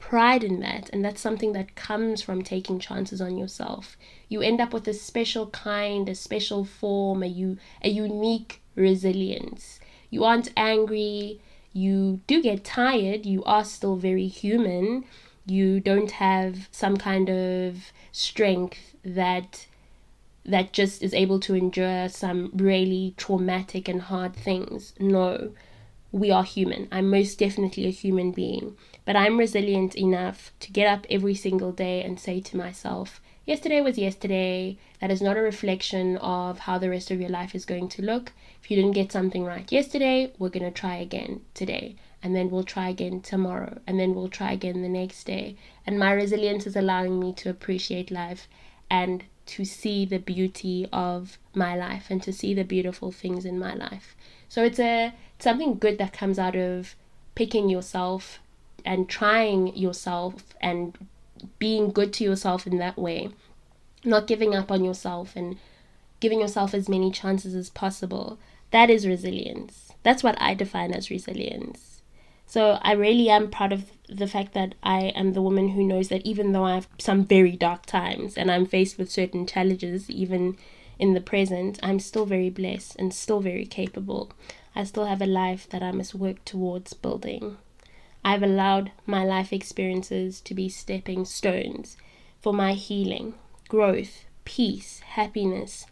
pride 0.00 0.42
in 0.42 0.58
that 0.60 0.90
and 0.92 1.04
that's 1.04 1.20
something 1.20 1.52
that 1.52 1.76
comes 1.76 2.20
from 2.22 2.42
taking 2.42 2.80
chances 2.80 3.20
on 3.20 3.36
yourself. 3.36 3.96
You 4.28 4.40
end 4.40 4.60
up 4.60 4.72
with 4.72 4.88
a 4.88 4.94
special 4.94 5.46
kind 5.48 6.08
a 6.08 6.14
special 6.14 6.64
form 6.64 7.22
a 7.22 7.26
you 7.26 7.58
a 7.82 7.88
unique 7.90 8.60
resilience. 8.74 9.78
You 10.10 10.24
aren't 10.24 10.50
angry. 10.56 11.40
You 11.72 12.20
do 12.26 12.42
get 12.42 12.64
tired. 12.64 13.24
You 13.26 13.44
are 13.44 13.64
still 13.64 13.96
very 13.96 14.26
human. 14.26 15.04
You 15.46 15.80
don't 15.80 16.10
have 16.12 16.68
some 16.72 16.96
kind 16.96 17.28
of 17.30 17.92
strength 18.12 18.96
that 19.04 19.66
that 20.44 20.72
just 20.72 21.02
is 21.02 21.14
able 21.14 21.38
to 21.40 21.54
endure 21.54 22.08
some 22.08 22.50
really 22.54 23.14
traumatic 23.16 23.88
and 23.88 24.02
hard 24.02 24.34
things. 24.34 24.94
No. 24.98 25.52
We 26.12 26.32
are 26.32 26.42
human. 26.42 26.88
I'm 26.90 27.08
most 27.08 27.38
definitely 27.38 27.86
a 27.86 27.90
human 27.90 28.32
being, 28.32 28.76
but 29.10 29.16
I'm 29.16 29.38
resilient 29.38 29.96
enough 29.96 30.52
to 30.60 30.70
get 30.70 30.86
up 30.86 31.04
every 31.10 31.34
single 31.34 31.72
day 31.72 32.00
and 32.00 32.20
say 32.20 32.40
to 32.42 32.56
myself, 32.56 33.20
yesterday 33.44 33.80
was 33.80 33.98
yesterday. 33.98 34.78
That 35.00 35.10
is 35.10 35.20
not 35.20 35.36
a 35.36 35.40
reflection 35.40 36.16
of 36.18 36.60
how 36.60 36.78
the 36.78 36.90
rest 36.90 37.10
of 37.10 37.20
your 37.20 37.28
life 37.28 37.52
is 37.52 37.64
going 37.64 37.88
to 37.88 38.02
look. 38.02 38.30
If 38.62 38.70
you 38.70 38.76
didn't 38.76 38.92
get 38.92 39.10
something 39.10 39.44
right 39.44 39.66
yesterday, 39.72 40.32
we're 40.38 40.48
going 40.48 40.64
to 40.64 40.70
try 40.70 40.94
again 40.94 41.40
today. 41.54 41.96
And 42.22 42.36
then 42.36 42.50
we'll 42.50 42.62
try 42.62 42.88
again 42.88 43.20
tomorrow. 43.20 43.80
And 43.84 43.98
then 43.98 44.14
we'll 44.14 44.28
try 44.28 44.52
again 44.52 44.80
the 44.80 44.88
next 44.88 45.24
day. 45.24 45.56
And 45.84 45.98
my 45.98 46.12
resilience 46.12 46.64
is 46.68 46.76
allowing 46.76 47.18
me 47.18 47.32
to 47.32 47.50
appreciate 47.50 48.12
life 48.12 48.46
and 48.88 49.24
to 49.46 49.64
see 49.64 50.04
the 50.04 50.20
beauty 50.20 50.86
of 50.92 51.36
my 51.52 51.74
life 51.74 52.10
and 52.10 52.22
to 52.22 52.32
see 52.32 52.54
the 52.54 52.62
beautiful 52.62 53.10
things 53.10 53.44
in 53.44 53.58
my 53.58 53.74
life. 53.74 54.14
So 54.48 54.62
it's 54.62 54.78
a 54.78 55.12
something 55.40 55.80
good 55.80 55.98
that 55.98 56.12
comes 56.12 56.38
out 56.38 56.54
of 56.54 56.94
picking 57.34 57.68
yourself 57.68 58.38
and 58.84 59.08
trying 59.08 59.76
yourself 59.76 60.44
and 60.60 60.96
being 61.58 61.90
good 61.90 62.12
to 62.14 62.24
yourself 62.24 62.66
in 62.66 62.78
that 62.78 62.98
way. 62.98 63.30
Not 64.04 64.26
giving 64.26 64.54
up 64.54 64.70
on 64.70 64.84
yourself 64.84 65.36
and 65.36 65.56
giving 66.20 66.40
yourself 66.40 66.74
as 66.74 66.88
many 66.88 67.10
chances 67.10 67.54
as 67.54 67.70
possible. 67.70 68.38
That 68.70 68.90
is 68.90 69.06
resilience. 69.06 69.92
That's 70.02 70.22
what 70.22 70.40
I 70.40 70.54
define 70.54 70.92
as 70.92 71.10
resilience. 71.10 72.02
So 72.46 72.78
I 72.82 72.92
really 72.92 73.30
am 73.30 73.50
proud 73.50 73.72
of 73.72 73.92
the 74.08 74.26
fact 74.26 74.54
that 74.54 74.74
I 74.82 75.12
am 75.14 75.34
the 75.34 75.42
woman 75.42 75.68
who 75.68 75.84
knows 75.84 76.08
that 76.08 76.26
even 76.26 76.52
though 76.52 76.64
I 76.64 76.74
have 76.74 76.88
some 76.98 77.24
very 77.24 77.52
dark 77.52 77.86
times 77.86 78.36
and 78.36 78.50
I'm 78.50 78.66
faced 78.66 78.98
with 78.98 79.10
certain 79.10 79.46
challenges, 79.46 80.10
even 80.10 80.56
in 80.98 81.14
the 81.14 81.20
present, 81.20 81.78
I'm 81.82 82.00
still 82.00 82.26
very 82.26 82.50
blessed 82.50 82.96
and 82.98 83.14
still 83.14 83.40
very 83.40 83.66
capable. 83.66 84.32
I 84.74 84.84
still 84.84 85.06
have 85.06 85.22
a 85.22 85.26
life 85.26 85.68
that 85.70 85.82
I 85.82 85.92
must 85.92 86.14
work 86.14 86.44
towards 86.44 86.92
building. 86.92 87.56
I've 88.24 88.42
allowed 88.42 88.92
my 89.06 89.24
life 89.24 89.52
experiences 89.52 90.40
to 90.42 90.54
be 90.54 90.68
stepping 90.68 91.24
stones 91.24 91.96
for 92.40 92.52
my 92.52 92.74
healing, 92.74 93.34
growth, 93.68 94.24
peace, 94.44 95.00
happiness, 95.00 95.86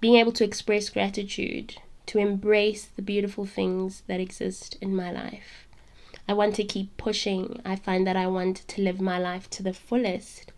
being 0.00 0.16
able 0.16 0.32
to 0.32 0.44
express 0.44 0.88
gratitude, 0.88 1.76
to 2.06 2.18
embrace 2.18 2.86
the 2.96 3.02
beautiful 3.02 3.46
things 3.46 4.02
that 4.06 4.20
exist 4.20 4.76
in 4.80 4.94
my 4.94 5.10
life. 5.10 5.66
I 6.28 6.32
want 6.32 6.54
to 6.56 6.64
keep 6.64 6.96
pushing. 6.96 7.60
I 7.64 7.76
find 7.76 8.06
that 8.06 8.16
I 8.16 8.26
want 8.26 8.66
to 8.68 8.82
live 8.82 9.00
my 9.00 9.18
life 9.18 9.48
to 9.50 9.62
the 9.62 9.74
fullest 9.74 10.52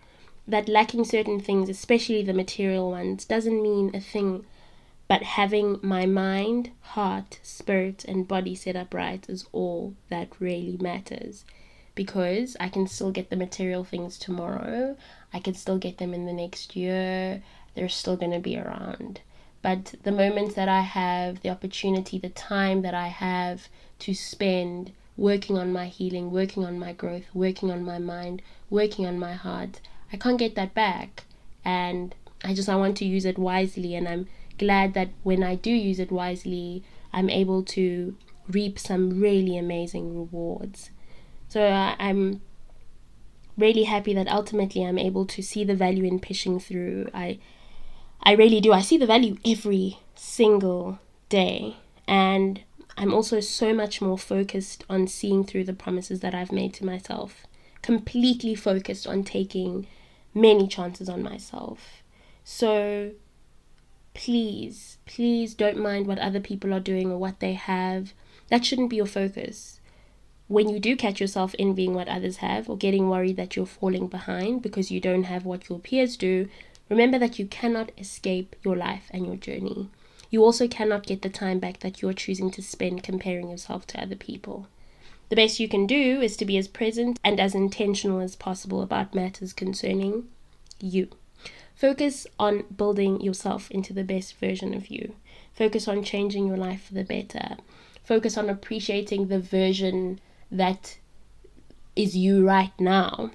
that 0.49 0.69
lacking 0.69 1.05
certain 1.05 1.41
things, 1.41 1.69
especially 1.69 2.23
the 2.23 2.33
material 2.33 2.91
ones, 2.91 3.25
doesn't 3.25 3.63
mean 3.63 3.91
a 3.95 4.01
thing. 4.01 4.45
But 5.09 5.23
having 5.23 5.79
my 5.83 6.05
mind, 6.07 6.71
heart, 6.81 7.39
spirit, 7.43 8.05
and 8.05 8.27
body 8.27 8.55
set 8.55 8.75
up 8.75 8.93
right 8.93 9.25
is 9.29 9.47
all 9.53 9.95
that 10.09 10.29
really 10.41 10.77
matters. 10.81 11.45
Because 11.95 12.57
I 12.59 12.69
can 12.69 12.87
still 12.87 13.13
get 13.13 13.31
the 13.31 13.37
material 13.37 13.85
things 13.85 14.19
tomorrow, 14.19 14.97
I 15.33 15.39
can 15.39 15.55
still 15.55 15.79
get 15.79 15.99
them 15.99 16.13
in 16.13 16.27
the 16.27 16.33
next 16.33 16.77
year, 16.77 17.43
they're 17.75 17.89
still 17.89 18.17
going 18.17 18.33
to 18.33 18.41
be 18.41 18.59
around. 18.59 19.21
But 19.63 19.95
the 20.03 20.13
moments 20.13 20.55
that 20.55 20.69
I 20.69 20.83
have, 20.83 21.41
the 21.41 21.51
opportunity, 21.51 22.19
the 22.19 22.29
time 22.29 22.83
that 22.83 22.95
I 22.95 23.09
have 23.09 23.69
to 24.01 24.15
spend 24.15 24.93
working 25.17 25.57
on 25.57 25.73
my 25.73 25.87
healing, 25.87 26.31
working 26.31 26.65
on 26.65 26.79
my 26.79 26.93
growth, 26.93 27.25
working 27.33 27.71
on 27.71 27.85
my 27.85 27.99
mind, 27.99 28.43
working 28.71 29.07
on 29.07 29.19
my 29.19 29.33
heart, 29.33 29.81
I 30.13 30.17
can't 30.17 30.39
get 30.39 30.55
that 30.57 30.75
back. 30.75 31.25
And 31.65 32.15
I 32.45 32.55
just 32.55 32.69
I 32.69 32.77
want 32.77 32.97
to 32.99 33.05
use 33.05 33.25
it 33.25 33.39
wisely 33.39 33.95
and 33.95 34.07
I'm 34.07 34.29
glad 34.59 34.95
that 34.95 35.11
when 35.23 35.43
I 35.43 35.55
do 35.55 35.71
use 35.71 35.99
it 35.99 36.11
wisely, 36.11 36.83
I'm 37.13 37.31
able 37.31 37.63
to 37.65 38.17
reap 38.49 38.79
some 38.79 39.21
really 39.21 39.57
amazing 39.59 40.17
rewards. 40.17 40.91
So 41.49 41.67
I, 41.67 41.97
I'm 41.99 42.43
really 43.57 43.85
happy 43.85 44.13
that 44.15 44.29
ultimately 44.29 44.85
I'm 44.85 44.99
able 44.99 45.27
to 45.27 45.43
see 45.43 45.65
the 45.65 45.75
value 45.75 46.05
in 46.05 46.21
pushing 46.21 46.61
through. 46.61 47.09
I 47.15 47.39
I 48.23 48.33
really 48.33 48.61
do. 48.61 48.73
I 48.73 48.81
see 48.81 48.97
the 48.99 49.07
value 49.07 49.37
every 49.45 49.99
single 50.15 50.99
day. 51.29 51.77
And 52.09 52.63
I'm 52.97 53.13
also 53.13 53.41
so 53.41 53.73
much 53.75 54.01
more 54.01 54.19
focused 54.19 54.85
on 54.89 55.07
seeing 55.07 55.45
through 55.45 55.65
the 55.65 55.73
promises 55.75 56.21
that 56.21 56.35
I've 56.35 56.53
made 56.53 56.75
to 56.75 56.85
myself. 56.85 57.47
Completely 57.83 58.55
focused 58.55 59.07
on 59.07 59.23
taking 59.23 59.87
many 60.35 60.67
chances 60.67 61.09
on 61.09 61.23
myself. 61.23 62.03
So 62.43 63.13
please, 64.17 64.97
please 65.05 65.55
don't 65.55 65.77
mind 65.79 66.07
what 66.07 66.19
other 66.19 66.41
people 66.41 66.73
are 66.73 66.81
doing 66.81 67.13
or 67.13 67.19
what 67.19 67.39
they 67.41 67.53
have. 67.53 68.15
That 68.49 68.65
shouldn't 68.65 68.89
be 68.89 68.97
your 68.97 69.05
focus. 69.07 69.79
When 70.49 70.71
you 70.71 70.81
do 70.81 70.97
catch 70.97 71.21
yourself 71.21 71.55
envying 71.59 71.93
what 71.93 72.09
others 72.09 72.39
have 72.39 72.71
or 72.71 72.79
getting 72.79 73.11
worried 73.11 73.37
that 73.37 73.57
you're 73.57 73.67
falling 73.67 74.07
behind 74.07 74.63
because 74.63 74.91
you 74.91 75.01
don't 75.01 75.25
have 75.25 75.45
what 75.45 75.69
your 75.69 75.79
peers 75.79 76.17
do, 76.17 76.49
remember 76.89 77.19
that 77.19 77.39
you 77.39 77.47
cannot 77.47 77.93
escape 77.99 78.57
your 78.65 78.75
life 78.75 79.11
and 79.11 79.27
your 79.27 79.37
journey. 79.37 79.91
You 80.31 80.43
also 80.43 80.67
cannot 80.67 81.07
get 81.07 81.21
the 81.21 81.29
time 81.29 81.59
back 81.59 81.81
that 81.81 82.01
you're 82.01 82.15
choosing 82.15 82.51
to 82.53 82.63
spend 82.63 83.03
comparing 83.03 83.51
yourself 83.51 83.87
to 83.89 84.01
other 84.01 84.17
people. 84.17 84.67
The 85.29 85.37
best 85.37 85.61
you 85.61 85.69
can 85.69 85.87
do 85.87 86.23
is 86.23 86.39
to 86.39 86.47
be 86.47 86.57
as 86.57 86.69
present 86.69 87.21
and 87.23 87.39
as 87.39 87.55
intentional 87.55 88.21
as 88.21 88.35
possible 88.35 88.81
about 88.81 89.15
matters 89.15 89.53
concerning 89.53 90.29
you. 90.81 91.11
Focus 91.77 92.27
on 92.39 92.65
building 92.75 93.21
yourself 93.21 93.71
into 93.71 93.93
the 93.93 94.03
best 94.03 94.39
version 94.39 94.73
of 94.73 94.89
you. 94.89 95.15
Focus 95.53 95.87
on 95.87 96.03
changing 96.03 96.47
your 96.47 96.57
life 96.57 96.85
for 96.85 96.95
the 96.95 97.05
better. 97.05 97.57
Focus 98.03 98.39
on 98.39 98.49
appreciating 98.49 99.29
the 99.29 99.39
version 99.39 100.19
that 100.51 100.97
is 101.95 102.17
you 102.17 102.47
right 102.47 102.73
now. 102.81 103.31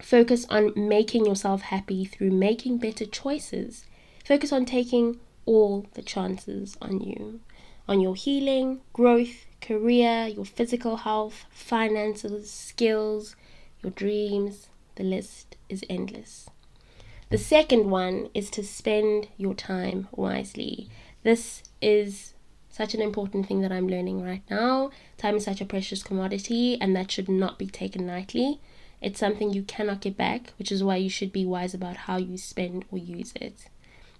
Focus 0.00 0.46
on 0.50 0.72
making 0.76 1.26
yourself 1.26 1.62
happy 1.62 2.04
through 2.04 2.30
making 2.30 2.78
better 2.78 3.06
choices. 3.06 3.86
Focus 4.24 4.52
on 4.52 4.64
taking 4.66 5.18
all 5.44 5.86
the 5.94 6.02
chances 6.02 6.76
on 6.80 7.00
you, 7.00 7.40
on 7.88 8.00
your 8.00 8.14
healing, 8.14 8.82
growth, 8.92 9.46
career, 9.60 10.26
your 10.28 10.44
physical 10.44 10.98
health, 10.98 11.44
finances, 11.50 12.50
skills, 12.50 13.34
your 13.82 13.90
dreams. 13.90 14.68
The 14.94 15.04
list 15.04 15.56
is 15.68 15.82
endless. 15.90 16.48
The 17.34 17.38
second 17.38 17.90
one 17.90 18.28
is 18.32 18.48
to 18.50 18.62
spend 18.62 19.26
your 19.36 19.54
time 19.54 20.06
wisely. 20.12 20.88
This 21.24 21.64
is 21.82 22.32
such 22.68 22.94
an 22.94 23.02
important 23.02 23.48
thing 23.48 23.60
that 23.62 23.72
I'm 23.72 23.88
learning 23.88 24.22
right 24.22 24.44
now. 24.48 24.92
Time 25.18 25.38
is 25.38 25.44
such 25.44 25.60
a 25.60 25.64
precious 25.64 26.04
commodity, 26.04 26.80
and 26.80 26.94
that 26.94 27.10
should 27.10 27.28
not 27.28 27.58
be 27.58 27.66
taken 27.66 28.06
lightly. 28.06 28.60
It's 29.00 29.18
something 29.18 29.52
you 29.52 29.64
cannot 29.64 30.00
get 30.00 30.16
back, 30.16 30.52
which 30.60 30.70
is 30.70 30.84
why 30.84 30.94
you 30.94 31.10
should 31.10 31.32
be 31.32 31.44
wise 31.44 31.74
about 31.74 31.96
how 32.06 32.18
you 32.18 32.38
spend 32.38 32.84
or 32.92 32.98
use 32.98 33.32
it. 33.34 33.66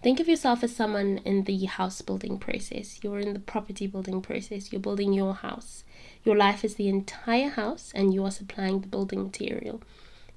Think 0.03 0.18
of 0.18 0.27
yourself 0.27 0.64
as 0.64 0.74
someone 0.74 1.18
in 1.18 1.44
the 1.44 1.66
house 1.66 2.03
building 2.03 2.37
process. 2.37 2.98
You're 3.05 3.20
in 3.20 3.33
the 3.33 3.38
property 3.38 3.87
building 3.87 4.22
process. 4.22 4.72
You're 4.72 4.81
building 4.81 5.12
your 5.12 5.35
house. 5.35 5.85
Your 6.24 6.35
life 6.35 6.64
is 6.64 6.74
the 6.74 6.88
entire 6.88 7.50
house, 7.50 7.92
and 7.94 8.12
you 8.12 8.24
are 8.24 8.33
supplying 8.33 8.81
the 8.81 8.88
building 8.88 9.22
material. 9.22 9.83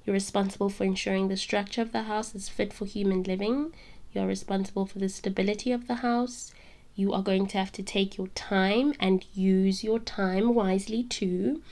You're 0.04 0.14
responsible 0.14 0.70
for 0.70 0.84
ensuring 0.84 1.28
the 1.28 1.36
structure 1.36 1.82
of 1.82 1.92
the 1.92 2.04
house 2.04 2.34
is 2.34 2.48
fit 2.48 2.72
for 2.72 2.86
human 2.86 3.22
living. 3.22 3.74
You're 4.12 4.26
responsible 4.26 4.86
for 4.86 4.98
the 4.98 5.08
stability 5.08 5.70
of 5.70 5.86
the 5.86 5.96
house. 5.96 6.52
You 6.94 7.12
are 7.12 7.22
going 7.22 7.46
to 7.48 7.58
have 7.58 7.72
to 7.72 7.82
take 7.82 8.16
your 8.16 8.28
time 8.28 8.94
and 8.98 9.24
use 9.34 9.84
your 9.84 9.98
time 9.98 10.54
wisely 10.54 11.02
too. 11.04 11.62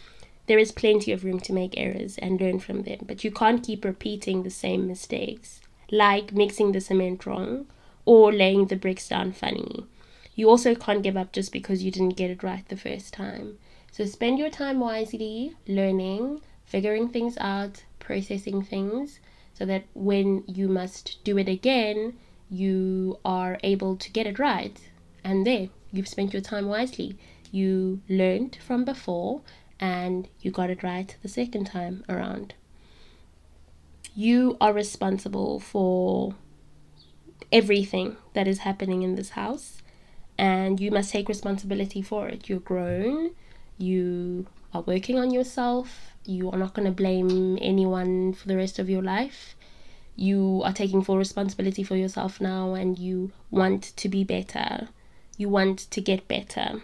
There 0.46 0.58
is 0.58 0.70
plenty 0.70 1.10
of 1.10 1.24
room 1.24 1.40
to 1.40 1.52
make 1.52 1.76
errors 1.76 2.18
and 2.18 2.40
learn 2.40 2.60
from 2.60 2.82
them, 2.82 3.00
but 3.06 3.24
you 3.24 3.32
can't 3.32 3.64
keep 3.64 3.84
repeating 3.84 4.42
the 4.42 4.50
same 4.50 4.86
mistakes, 4.86 5.60
like 5.90 6.32
mixing 6.32 6.72
the 6.72 6.80
cement 6.80 7.26
wrong 7.26 7.66
or 8.04 8.32
laying 8.32 8.66
the 8.66 8.76
bricks 8.76 9.08
down 9.08 9.32
funny. 9.32 9.86
You 10.36 10.48
also 10.48 10.74
can't 10.74 11.02
give 11.02 11.16
up 11.16 11.32
just 11.32 11.50
because 11.50 11.82
you 11.82 11.90
didn't 11.90 12.16
get 12.16 12.30
it 12.30 12.42
right 12.42 12.68
the 12.68 12.76
first 12.76 13.12
time. 13.12 13.58
So 13.90 14.04
spend 14.04 14.38
your 14.38 14.50
time 14.50 14.78
wisely, 14.78 15.56
learning, 15.66 16.42
figuring 16.64 17.08
things 17.08 17.36
out, 17.38 17.82
processing 18.06 18.62
things 18.62 19.20
so 19.52 19.66
that 19.66 19.84
when 19.94 20.44
you 20.46 20.68
must 20.68 21.18
do 21.24 21.36
it 21.38 21.48
again, 21.48 22.14
you 22.48 23.18
are 23.24 23.58
able 23.64 23.96
to 23.96 24.10
get 24.10 24.26
it 24.26 24.38
right. 24.38 24.78
And 25.24 25.46
there, 25.46 25.68
you've 25.92 26.08
spent 26.08 26.32
your 26.32 26.42
time 26.42 26.68
wisely. 26.68 27.16
You 27.50 28.00
learned 28.08 28.58
from 28.64 28.84
before 28.84 29.40
and 29.80 30.28
you 30.40 30.50
got 30.50 30.70
it 30.70 30.82
right 30.82 31.16
the 31.22 31.28
second 31.28 31.64
time 31.64 32.04
around. 32.08 32.54
You 34.14 34.56
are 34.60 34.72
responsible 34.72 35.58
for 35.58 36.34
everything 37.52 38.16
that 38.34 38.46
is 38.46 38.58
happening 38.58 39.02
in 39.02 39.14
this 39.14 39.30
house 39.30 39.82
and 40.38 40.80
you 40.80 40.90
must 40.90 41.10
take 41.10 41.28
responsibility 41.28 42.02
for 42.02 42.28
it. 42.28 42.48
You're 42.48 42.60
grown, 42.60 43.30
you 43.78 44.46
are 44.72 44.82
working 44.82 45.18
on 45.18 45.30
yourself, 45.30 46.15
you 46.28 46.50
are 46.50 46.58
not 46.58 46.74
going 46.74 46.86
to 46.86 46.92
blame 46.92 47.58
anyone 47.60 48.32
for 48.32 48.48
the 48.48 48.56
rest 48.56 48.78
of 48.78 48.90
your 48.90 49.02
life. 49.02 49.54
You 50.14 50.62
are 50.64 50.72
taking 50.72 51.02
full 51.02 51.18
responsibility 51.18 51.82
for 51.82 51.96
yourself 51.96 52.40
now 52.40 52.74
and 52.74 52.98
you 52.98 53.32
want 53.50 53.92
to 53.96 54.08
be 54.08 54.24
better. 54.24 54.88
You 55.36 55.48
want 55.48 55.78
to 55.90 56.00
get 56.00 56.26
better. 56.28 56.80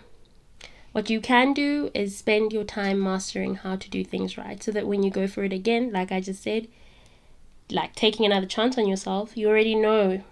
What 0.92 1.09
you 1.09 1.20
can 1.20 1.55
do 1.55 1.90
is 1.94 2.16
spend 2.16 2.52
your 2.52 2.64
time 2.64 3.00
mastering 3.00 3.55
how 3.57 3.76
to 3.76 3.88
do 3.88 4.05
things 4.05 4.37
right 4.37 4.62
so 4.62 4.70
that 4.72 4.87
when 4.87 5.02
you 5.02 5.11
go 5.11 5.26
for 5.26 5.42
it 5.44 5.52
again, 5.52 5.90
like 5.90 6.12
I 6.12 6.20
just 6.20 6.42
said, 6.42 6.68
like 7.70 7.94
taking 7.94 8.26
another 8.26 8.46
chance 8.46 8.76
on 8.76 8.87
yourself, 8.87 9.35
you 9.35 9.48
already 9.48 9.74
know 9.74 10.22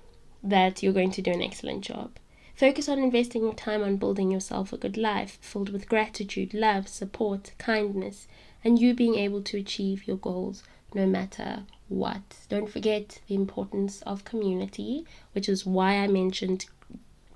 that 0.42 0.83
you're 0.83 0.92
going 0.92 1.12
to 1.12 1.23
do 1.23 1.31
an 1.31 1.42
excellent 1.42 1.83
job. 1.83 2.11
Focus 2.55 2.90
on 2.90 2.99
investing 2.99 3.42
your 3.42 3.55
time 3.55 3.83
on 3.83 3.96
building 3.96 4.31
yourself 4.31 4.70
a 4.70 4.77
good 4.77 4.99
life 4.99 5.38
filled 5.40 5.70
with 5.70 5.88
gratitude, 5.88 6.53
love, 6.53 6.88
support, 6.88 7.53
kindness, 7.57 8.29
and 8.64 8.79
you 8.79 8.94
being 8.94 9.14
able 9.14 9.42
to 9.42 9.59
achieve 9.59 10.07
your 10.07 10.16
goals 10.16 10.62
no 10.94 11.07
matter 11.07 11.64
what. 11.88 12.23
Don't 12.49 12.70
forget 12.70 13.20
the 13.27 13.35
importance 13.35 14.03
of 14.03 14.25
community, 14.25 15.05
which 15.33 15.49
is 15.49 15.66
why 15.66 15.96
I 15.96 16.07
mentioned 16.07 16.66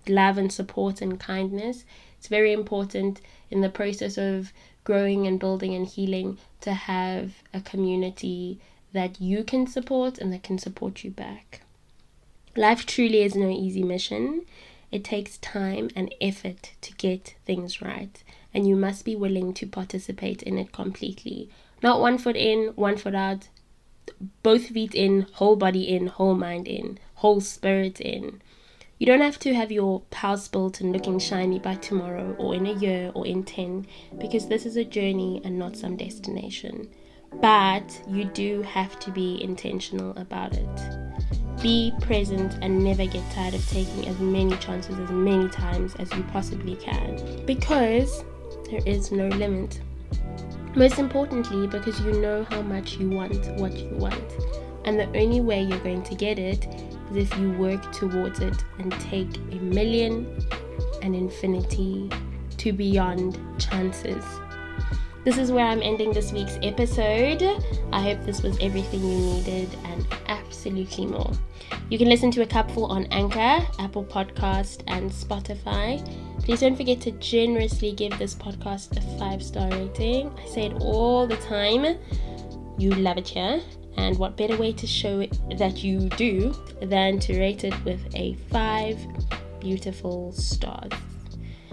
love 0.08 0.38
and 0.38 0.52
support 0.52 1.00
and 1.00 1.18
kindness. 1.18 1.84
It's 2.18 2.28
very 2.28 2.52
important 2.52 3.20
in 3.50 3.60
the 3.60 3.68
process 3.68 4.18
of 4.18 4.52
growing 4.84 5.26
and 5.26 5.40
building 5.40 5.74
and 5.74 5.86
healing 5.86 6.38
to 6.60 6.72
have 6.72 7.42
a 7.52 7.60
community 7.60 8.60
that 8.92 9.20
you 9.20 9.44
can 9.44 9.66
support 9.66 10.18
and 10.18 10.32
that 10.32 10.42
can 10.42 10.58
support 10.58 11.04
you 11.04 11.10
back. 11.10 11.62
Life 12.56 12.86
truly 12.86 13.22
is 13.22 13.34
no 13.34 13.50
easy 13.50 13.82
mission. 13.82 14.42
It 14.94 15.02
takes 15.02 15.38
time 15.38 15.90
and 15.96 16.14
effort 16.20 16.70
to 16.82 16.92
get 16.92 17.34
things 17.44 17.82
right 17.82 18.22
and 18.54 18.64
you 18.64 18.76
must 18.76 19.04
be 19.04 19.16
willing 19.16 19.52
to 19.54 19.66
participate 19.66 20.40
in 20.44 20.56
it 20.56 20.70
completely. 20.70 21.50
Not 21.82 22.00
one 22.00 22.16
foot 22.16 22.36
in, 22.36 22.68
one 22.76 22.96
foot 22.96 23.16
out, 23.16 23.48
both 24.44 24.68
feet 24.68 24.94
in, 24.94 25.26
whole 25.32 25.56
body 25.56 25.88
in, 25.88 26.06
whole 26.06 26.36
mind 26.36 26.68
in, 26.68 27.00
whole 27.16 27.40
spirit 27.40 28.00
in. 28.00 28.40
You 28.96 29.06
don't 29.06 29.20
have 29.20 29.40
to 29.40 29.52
have 29.52 29.72
your 29.72 30.02
house 30.12 30.46
built 30.46 30.80
and 30.80 30.92
looking 30.92 31.18
shiny 31.18 31.58
by 31.58 31.74
tomorrow 31.74 32.36
or 32.38 32.54
in 32.54 32.64
a 32.64 32.74
year 32.74 33.10
or 33.16 33.26
in 33.26 33.42
10 33.42 33.88
because 34.20 34.46
this 34.46 34.64
is 34.64 34.76
a 34.76 34.84
journey 34.84 35.42
and 35.44 35.58
not 35.58 35.76
some 35.76 35.96
destination. 35.96 36.88
But 37.40 38.02
you 38.08 38.24
do 38.24 38.62
have 38.62 38.98
to 39.00 39.10
be 39.10 39.42
intentional 39.42 40.16
about 40.16 40.54
it. 40.54 41.60
Be 41.62 41.92
present 42.00 42.58
and 42.62 42.82
never 42.82 43.06
get 43.06 43.22
tired 43.32 43.54
of 43.54 43.68
taking 43.70 44.06
as 44.08 44.18
many 44.18 44.56
chances 44.56 44.98
as 44.98 45.10
many 45.10 45.48
times 45.48 45.94
as 45.96 46.12
you 46.12 46.22
possibly 46.24 46.76
can 46.76 47.44
because 47.46 48.24
there 48.70 48.80
is 48.86 49.12
no 49.12 49.28
limit. 49.28 49.80
Most 50.74 50.98
importantly, 50.98 51.66
because 51.66 52.00
you 52.00 52.12
know 52.20 52.44
how 52.44 52.62
much 52.62 52.96
you 52.96 53.10
want 53.10 53.46
what 53.60 53.72
you 53.76 53.90
want. 53.96 54.32
And 54.84 54.98
the 54.98 55.06
only 55.18 55.40
way 55.40 55.62
you're 55.62 55.78
going 55.78 56.02
to 56.02 56.14
get 56.14 56.38
it 56.38 56.66
is 57.10 57.16
if 57.16 57.38
you 57.38 57.52
work 57.52 57.92
towards 57.92 58.40
it 58.40 58.56
and 58.78 58.92
take 59.00 59.36
a 59.52 59.56
million 59.56 60.38
and 61.02 61.14
infinity 61.14 62.10
to 62.58 62.72
beyond 62.72 63.38
chances. 63.58 64.24
This 65.24 65.38
is 65.38 65.50
where 65.50 65.64
I'm 65.64 65.80
ending 65.80 66.12
this 66.12 66.34
week's 66.34 66.58
episode. 66.62 67.42
I 67.92 68.02
hope 68.02 68.22
this 68.24 68.42
was 68.42 68.58
everything 68.60 69.00
you 69.00 69.16
needed 69.16 69.74
and 69.84 70.06
absolutely 70.28 71.06
more. 71.06 71.32
You 71.88 71.96
can 71.96 72.10
listen 72.10 72.30
to 72.32 72.42
A 72.42 72.46
Cupful 72.46 72.84
on 72.84 73.06
Anchor, 73.06 73.66
Apple 73.78 74.04
Podcast, 74.04 74.82
and 74.86 75.10
Spotify. 75.10 76.04
Please 76.44 76.60
don't 76.60 76.76
forget 76.76 77.00
to 77.00 77.10
generously 77.12 77.92
give 77.92 78.18
this 78.18 78.34
podcast 78.34 78.98
a 78.98 79.18
five 79.18 79.42
star 79.42 79.70
rating. 79.70 80.30
I 80.38 80.46
say 80.46 80.66
it 80.66 80.74
all 80.80 81.26
the 81.26 81.38
time. 81.38 81.96
You 82.76 82.90
love 82.90 83.16
it 83.16 83.28
here. 83.28 83.62
And 83.96 84.18
what 84.18 84.36
better 84.36 84.58
way 84.58 84.74
to 84.74 84.86
show 84.86 85.24
that 85.56 85.82
you 85.82 86.10
do 86.10 86.54
than 86.82 87.18
to 87.20 87.40
rate 87.40 87.64
it 87.64 87.82
with 87.86 88.14
a 88.14 88.34
five 88.50 88.98
beautiful 89.58 90.32
stars? 90.32 90.92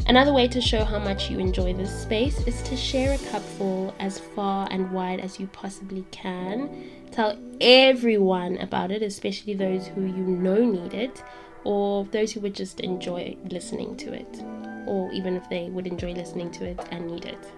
Another 0.08 0.34
way 0.34 0.48
to 0.48 0.60
show 0.60 0.84
how 0.84 1.00
much 1.00 1.30
you 1.30 1.40
enjoy 1.40 1.74
this 1.74 2.02
space 2.02 2.46
is 2.48 2.62
to 2.64 2.76
share 2.76 3.14
a 3.14 3.18
cupful 3.30 3.94
as 4.00 4.20
far 4.20 4.68
and 4.72 4.92
wide 4.92 5.20
as 5.20 5.40
you 5.40 5.48
possibly 5.48 6.06
can. 6.12 6.90
Tell 7.12 7.38
everyone 7.62 8.58
about 8.58 8.92
it, 8.92 9.04
especially 9.04 9.54
those 9.54 9.88
who 9.88 10.02
you 10.02 10.24
know 10.24 10.66
need 10.66 10.94
it, 10.94 11.24
or 11.64 12.06
those 12.06 12.32
who 12.32 12.40
would 12.42 12.56
just 12.56 12.80
enjoy 12.80 13.38
listening 13.50 13.96
to 13.98 14.14
it, 14.14 14.44
or 14.88 15.12
even 15.14 15.36
if 15.36 15.48
they 15.50 15.70
would 15.70 15.88
enjoy 15.88 16.14
listening 16.14 16.52
to 16.52 16.66
it 16.66 16.80
and 16.92 17.08
need 17.08 17.26
it. 17.26 17.52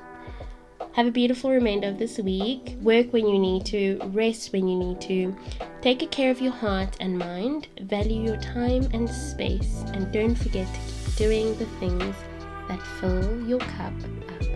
Have 0.94 1.08
a 1.08 1.12
beautiful 1.12 1.50
remainder 1.50 1.88
of 1.88 1.98
this 1.98 2.20
week. 2.20 2.78
Work 2.82 3.14
when 3.14 3.28
you 3.28 3.40
need 3.40 3.66
to, 3.68 4.00
rest 4.14 4.54
when 4.54 4.68
you 4.68 4.78
need 4.78 5.02
to. 5.02 5.36
Take 5.82 6.12
care 6.12 6.30
of 6.30 6.40
your 6.40 6.52
heart 6.52 6.98
and 7.00 7.18
mind, 7.18 7.68
value 7.82 8.22
your 8.22 8.38
time 8.38 8.88
and 8.94 9.10
space, 9.10 9.84
and 9.94 10.12
don't 10.12 10.36
forget 10.36 10.68
to 10.72 10.80
keep 10.80 11.16
doing 11.16 11.58
the 11.58 11.66
things 11.80 12.16
that 12.74 12.82
fill 13.00 13.40
your 13.48 13.60
cup 13.60 13.94
up. 14.04 14.53